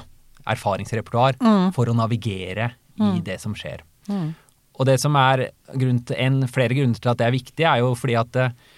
[0.49, 1.71] erfaringsrepertoar mm.
[1.77, 3.25] for å navigere i mm.
[3.27, 3.83] det som skjer.
[4.09, 4.31] Mm.
[4.79, 7.93] Og det som er til, en, flere grunner til at det er viktig, er jo
[7.99, 8.77] fordi at det, eh,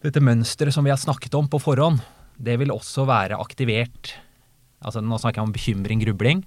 [0.00, 2.00] dette mønsteret som vi har snakket om på forhånd,
[2.40, 4.14] det vil også være aktivert
[4.80, 6.38] altså Nå snakker jeg om bekymring, grubling,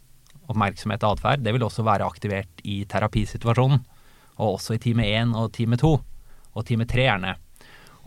[0.49, 1.43] oppmerksomhet og atferd.
[1.45, 3.83] Det vil også være aktivert i terapisituasjonen.
[4.39, 5.97] Og også i time én og time to.
[6.53, 7.35] Og time tre gjerne.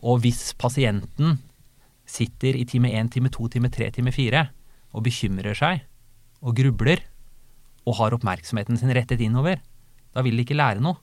[0.07, 1.39] Og hvis pasienten
[2.07, 4.49] sitter i time én, time to, time tre, time fire
[4.95, 5.83] og bekymrer seg,
[6.41, 7.03] og grubler
[7.87, 9.61] og har oppmerksomheten sin rettet innover,
[10.15, 11.01] da vil de ikke lære noe.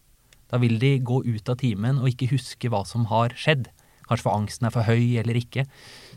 [0.52, 3.68] Da vil de gå ut av timen og ikke huske hva som har skjedd.
[4.08, 5.66] Kanskje for angsten er for høy eller ikke.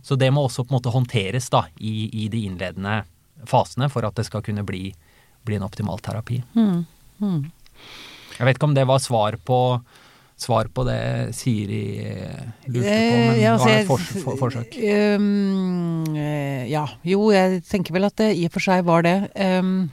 [0.04, 3.00] Så det må også på en måte håndteres da, i, i de innledende
[3.48, 4.90] fasene for at det skal kunne bli,
[5.46, 6.42] bli en optimal terapi.
[6.57, 6.84] Mm.
[7.22, 7.40] Mm.
[8.37, 9.61] Jeg vet ikke om det var svar på,
[10.41, 11.01] svar på det
[11.37, 11.84] Siri
[12.68, 14.76] lurte på, men eh, ja, altså, var et for, for, forsøk?
[15.16, 16.16] Um,
[16.68, 16.84] ja.
[17.07, 19.16] Jo, jeg tenker vel at det i og for seg var det.
[19.34, 19.89] Um,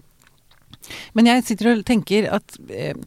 [1.16, 3.00] men jeg sitter og tenker at um,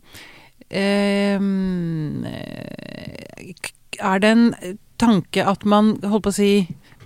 [4.01, 4.47] Er det en
[4.97, 6.53] tanke at man, holdt på å si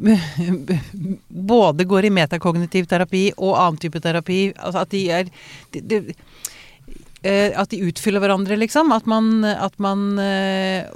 [1.51, 4.41] både går i metakognitiv terapi og annen type terapi.
[4.57, 5.31] Altså at de er
[5.75, 6.01] de, de,
[7.21, 8.93] at de utfyller hverandre, liksom.
[8.97, 10.89] At man, at man eh,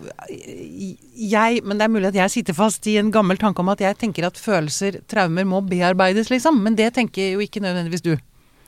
[1.14, 3.82] Jeg Men det er mulig at jeg sitter fast i en gammel tanke om at
[3.84, 6.62] jeg tenker at følelser, traumer, må bearbeides, liksom.
[6.64, 8.14] Men det tenker jo ikke nødvendigvis du.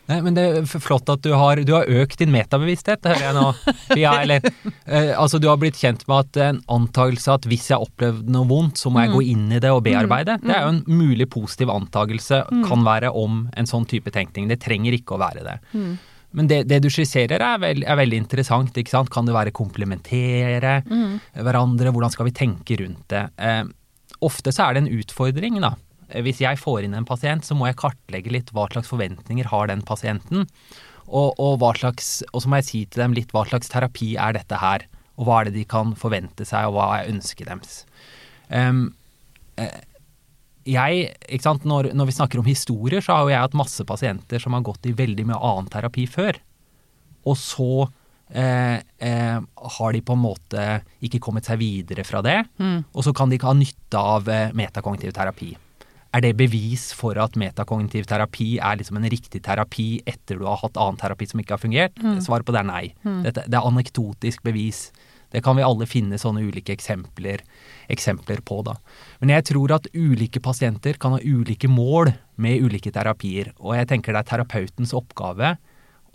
[0.07, 3.25] Nei, men Det er flott at du har, du har økt din metabevissthet, det hører
[3.27, 3.47] jeg nå.
[3.99, 4.45] Ja, eller,
[4.85, 8.47] eh, altså Du har blitt kjent med at en antakelse at hvis jeg opplevde noe
[8.49, 9.17] vondt, så må jeg mm.
[9.17, 10.39] gå inn i det og bearbeide.
[10.39, 10.45] Mm.
[10.47, 12.67] Det er jo en mulig positiv antakelse mm.
[12.69, 14.51] kan være om en sånn type tenkning.
[14.53, 15.57] Det trenger ikke å være det.
[16.37, 18.77] Men det, det, du skisserer er, veld, er, veldig interessant.
[18.77, 19.11] ikke sant?
[19.13, 21.15] Kan det være komplementere mm.
[21.41, 21.93] hverandre?
[21.95, 23.25] Hvordan skal vi tenke rundt det?
[23.41, 23.63] Eh,
[24.27, 25.73] ofte så er det en utfordring, da.
[26.23, 29.73] Hvis jeg får inn en pasient, så må jeg kartlegge litt hva slags forventninger har
[29.73, 30.45] den pasienten.
[31.07, 34.37] Og, og, slags, og så må jeg si til dem litt hva slags terapi er
[34.37, 34.87] dette her?
[35.17, 37.79] Og hva er det de kan forvente seg, og hva er ønsket deres?
[38.53, 38.91] Um,
[40.67, 43.87] jeg, ikke sant, når, når, vi snakker om historier, så har jo jeg hatt masse
[43.87, 46.39] pasienter som har gått i veldig mye annen terapi før.
[47.27, 47.87] Og så
[48.31, 49.39] eh, eh,
[49.77, 50.67] har de på en måte
[51.07, 52.41] ikke kommet seg videre fra det.
[52.59, 52.83] Mm.
[52.93, 55.53] Og så kan de ikke ha nytte av eh, metakognitiv terapi.
[56.17, 60.63] Er det bevis for at metakognitiv terapi er liksom en riktig terapi etter du har
[60.63, 61.99] hatt annen terapi som ikke har fungert?
[62.01, 62.21] Mm.
[62.25, 62.85] Svaret på det er nei.
[63.05, 63.21] Mm.
[63.27, 64.89] Dette, det er anekdotisk bevis.
[65.31, 67.43] Det kan vi alle finne sånne ulike eksempler,
[67.93, 68.77] eksempler, på, da.
[69.21, 72.13] Men jeg tror at ulike pasienter kan ha ulike mål
[72.43, 73.53] med ulike terapier.
[73.59, 75.57] Og jeg tenker det er terapeutens oppgave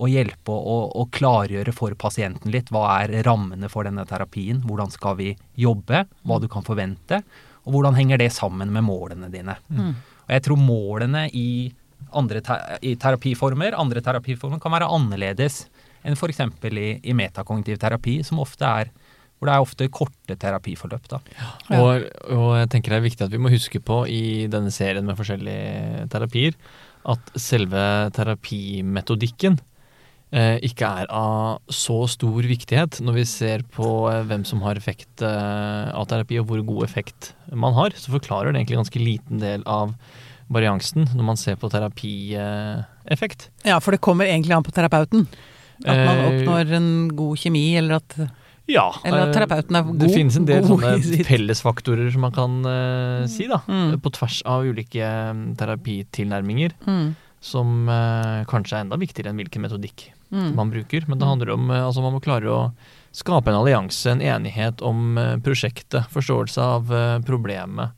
[0.01, 5.17] å hjelpe og klargjøre for pasienten litt hva er rammene for denne terapien, hvordan skal
[5.19, 7.21] vi jobbe, hva du kan forvente,
[7.61, 9.57] og hvordan henger det sammen med målene dine.
[9.69, 9.93] Mm.
[10.25, 11.69] Og jeg tror målene i,
[12.17, 12.57] andre te
[12.87, 15.65] i terapiformer, andre terapiformer kan være annerledes
[16.01, 16.41] enn f.eks.
[16.71, 18.89] I, i metakognitiv terapi, som ofte er
[19.41, 21.07] hvor det er ofte korte terapiforløp.
[21.09, 21.17] da.
[21.33, 21.49] Ja.
[21.79, 25.07] Og, og, jeg tenker det er viktig at vi må huske på i denne serien
[25.07, 26.53] med forskjellige terapier,
[27.09, 27.81] at selve
[28.13, 29.57] terapimetodikken
[30.29, 34.77] eh, ikke er av så stor viktighet når vi ser på eh, hvem som har
[34.77, 37.97] effekt eh, av terapi, og hvor god effekt man har.
[37.97, 39.95] Så forklarer det egentlig en ganske liten del av
[40.53, 43.49] variansen når man ser på terapieffekt.
[43.65, 45.25] Ja, for det kommer egentlig an på terapeuten.
[45.81, 48.17] At man Eh, oppnår en god kjemi, eller at,
[48.69, 48.85] Ja.
[49.03, 49.97] eller at eh, terapeuten er god.
[49.99, 50.93] Det finnes en del sånne
[51.27, 53.61] fellesfaktorer som man kan uh, si, da.
[53.67, 53.97] Mm.
[54.03, 56.75] På tvers av ulike eh, terapitilnærminger.
[56.87, 57.11] Mm.
[57.41, 60.53] Som uh, kanskje er enda viktigere enn hvilken metodikk Mm.
[60.55, 61.03] man bruker.
[61.11, 62.59] Men det handler om uh, altså man må klare å
[63.11, 66.07] skape en allianse, en enighet om prosjektet.
[66.13, 66.93] Forståelse av
[67.27, 67.97] problemet.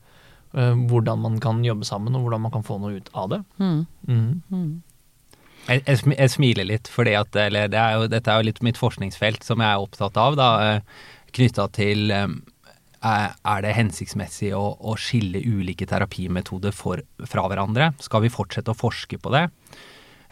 [0.54, 3.40] hvordan man kan jobbe sammen, og hvordan man kan få noe ut av det.
[3.58, 4.82] Mm.
[5.64, 9.84] Jeg, jeg, smiler litt, for det dette er jo litt mitt forskningsfelt som jeg er
[9.84, 10.48] opptatt av, da,
[11.34, 12.28] knytta til eh,
[13.04, 17.92] er det hensiktsmessig å, å skille ulike terapimetoder for, fra hverandre?
[18.04, 19.46] Skal vi fortsette å forske på det?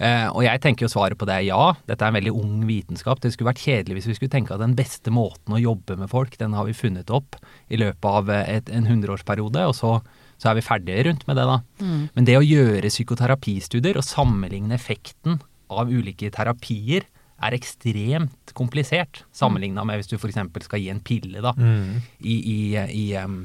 [0.03, 1.75] Eh, og jeg tenker jo svaret på det er ja.
[1.87, 3.21] Dette er en veldig ung vitenskap.
[3.23, 6.11] Det skulle vært kjedelig hvis vi skulle tenke at den beste måten å jobbe med
[6.11, 9.99] folk, den har vi funnet opp i løpet av eh, et, en hundreårsperiode, og så,
[10.43, 11.61] så er vi ferdige rundt med det, da.
[11.79, 12.05] Mm.
[12.17, 15.39] Men det å gjøre psykoterapistudier og sammenligne effekten
[15.71, 17.07] av ulike terapier
[17.43, 20.39] er ekstremt komplisert, sammenligna med hvis du f.eks.
[20.67, 22.01] skal gi en pille da, mm.
[22.21, 23.39] i, i, i, um,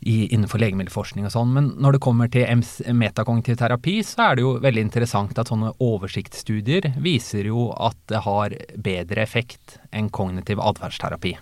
[0.00, 1.54] i, innenfor legemiddelforskning og sånn.
[1.56, 2.64] Men når det kommer til
[2.98, 8.22] metakognitiv terapi, så er det jo veldig interessant at sånne oversiktsstudier viser jo at det
[8.26, 8.58] har
[8.90, 11.36] bedre effekt enn kognitiv atferdsterapi.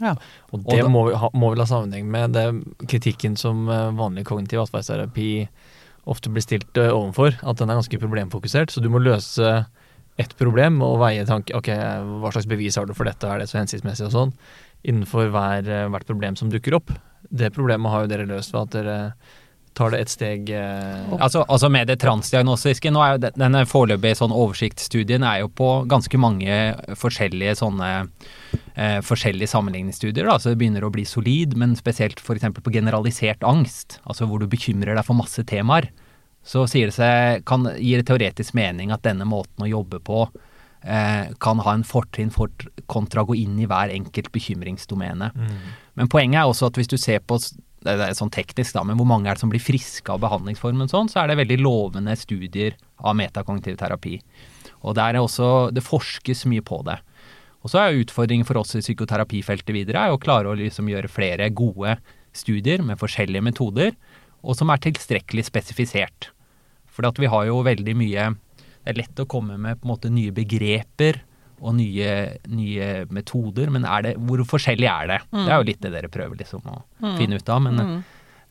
[0.00, 0.14] Ja.
[0.52, 2.46] Og Og det da- må, vi ha, må vel ha sammenheng med det
[2.88, 5.48] kritikken som eh, vanlig kognitiv atferdsterapi
[6.10, 8.70] ofte blir stilt eh, overfor, at den er ganske problemfokusert.
[8.72, 9.66] Så du må løse
[10.20, 13.48] ett problem og veie tanke Ok, hva slags bevis har du for dette, er det
[13.48, 14.32] så hensiktsmessig og sånn,
[14.84, 16.90] innenfor hver, eh, hvert problem som dukker opp.
[17.30, 18.96] Det problemet har jo dere løst ved at dere
[19.76, 24.18] tar det et steg eh, Altså, altså med det transdiagnostiske, nå er jo denne foreløpige
[24.20, 26.58] sånn oversiktsstudien er jo på ganske mange
[26.98, 27.90] forskjellige sånne
[28.74, 32.48] eh, forskjellige sammenligningsstudier, da, så det begynner å bli solid, men spesielt f.eks.
[32.60, 35.90] på generalisert angst, altså hvor du bekymrer deg for masse temaer,
[36.44, 40.24] så sier det seg, kan, gir det teoretisk mening at denne måten å jobbe på
[40.26, 42.50] eh, kan ha en fortrinn for
[42.90, 45.30] kontra å gå inn i hver enkelt bekymringsdomene.
[45.36, 45.60] mm.
[46.00, 47.36] Men poenget er også at hvis du ser på
[47.84, 50.90] det er sånn teknisk da, men hvor mange er det som blir friske av behandlingsformen
[50.90, 54.18] sånn, så er det veldig lovende studier av metakognitiv terapi.
[54.82, 56.98] Og der er også, det forskes mye på det.
[57.62, 61.10] Og så er utfordringen for oss i psykoterapifeltet videre er å klare å liksom gjøre
[61.10, 61.96] flere gode
[62.34, 63.94] studier med forskjellige metoder,
[64.42, 66.32] og som er tilstrekkelig spesifisert.
[66.90, 68.32] For vi har jo veldig mye
[68.82, 71.20] Det er lett å komme med på en måte nye begreper
[71.62, 72.12] og nye,
[72.50, 75.18] nye metoder, men det, hvor forskjellig er det?
[75.30, 76.80] Det er jo litt det dere prøver liksom å
[77.20, 77.62] finne ut av.
[77.62, 77.98] Men, Mm.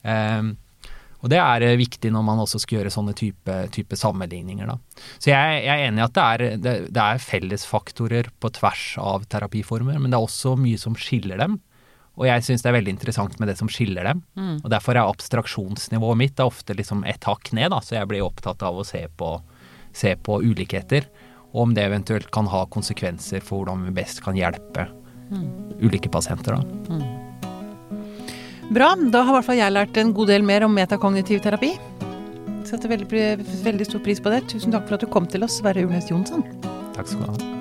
[0.04, 0.52] eh,
[1.22, 4.66] og det er eh, viktig når man også skal gjøre sånne type, type sammenligninger.
[4.72, 4.78] Da.
[5.22, 8.86] Så jeg, jeg er enig i at det er, det, det er fellesfaktorer på tvers
[8.98, 11.60] av terapiformer, men det er også mye som skiller dem.
[12.18, 14.24] Og jeg syns det er veldig interessant med det som skiller dem.
[14.36, 14.58] Mm.
[14.64, 18.26] Og derfor er abstraksjonsnivået mitt er ofte liksom et hakk ned, da, så jeg blir
[18.26, 19.30] opptatt av å se på,
[19.96, 21.06] se på ulikheter.
[21.52, 24.88] Og om det eventuelt kan ha konsekvenser for hvordan vi best kan hjelpe
[25.82, 26.58] ulike pasienter.
[26.58, 27.00] Da.
[28.72, 28.96] Bra.
[29.12, 31.74] Da har i hvert fall jeg lært en god del mer om metakognitiv terapi.
[32.68, 33.24] Setter veldig,
[33.66, 34.46] veldig stor pris på det.
[34.52, 36.46] Tusen takk for at du kom til oss, Sverre Ulnes Jonsson.
[36.96, 37.61] Takk skal du ha.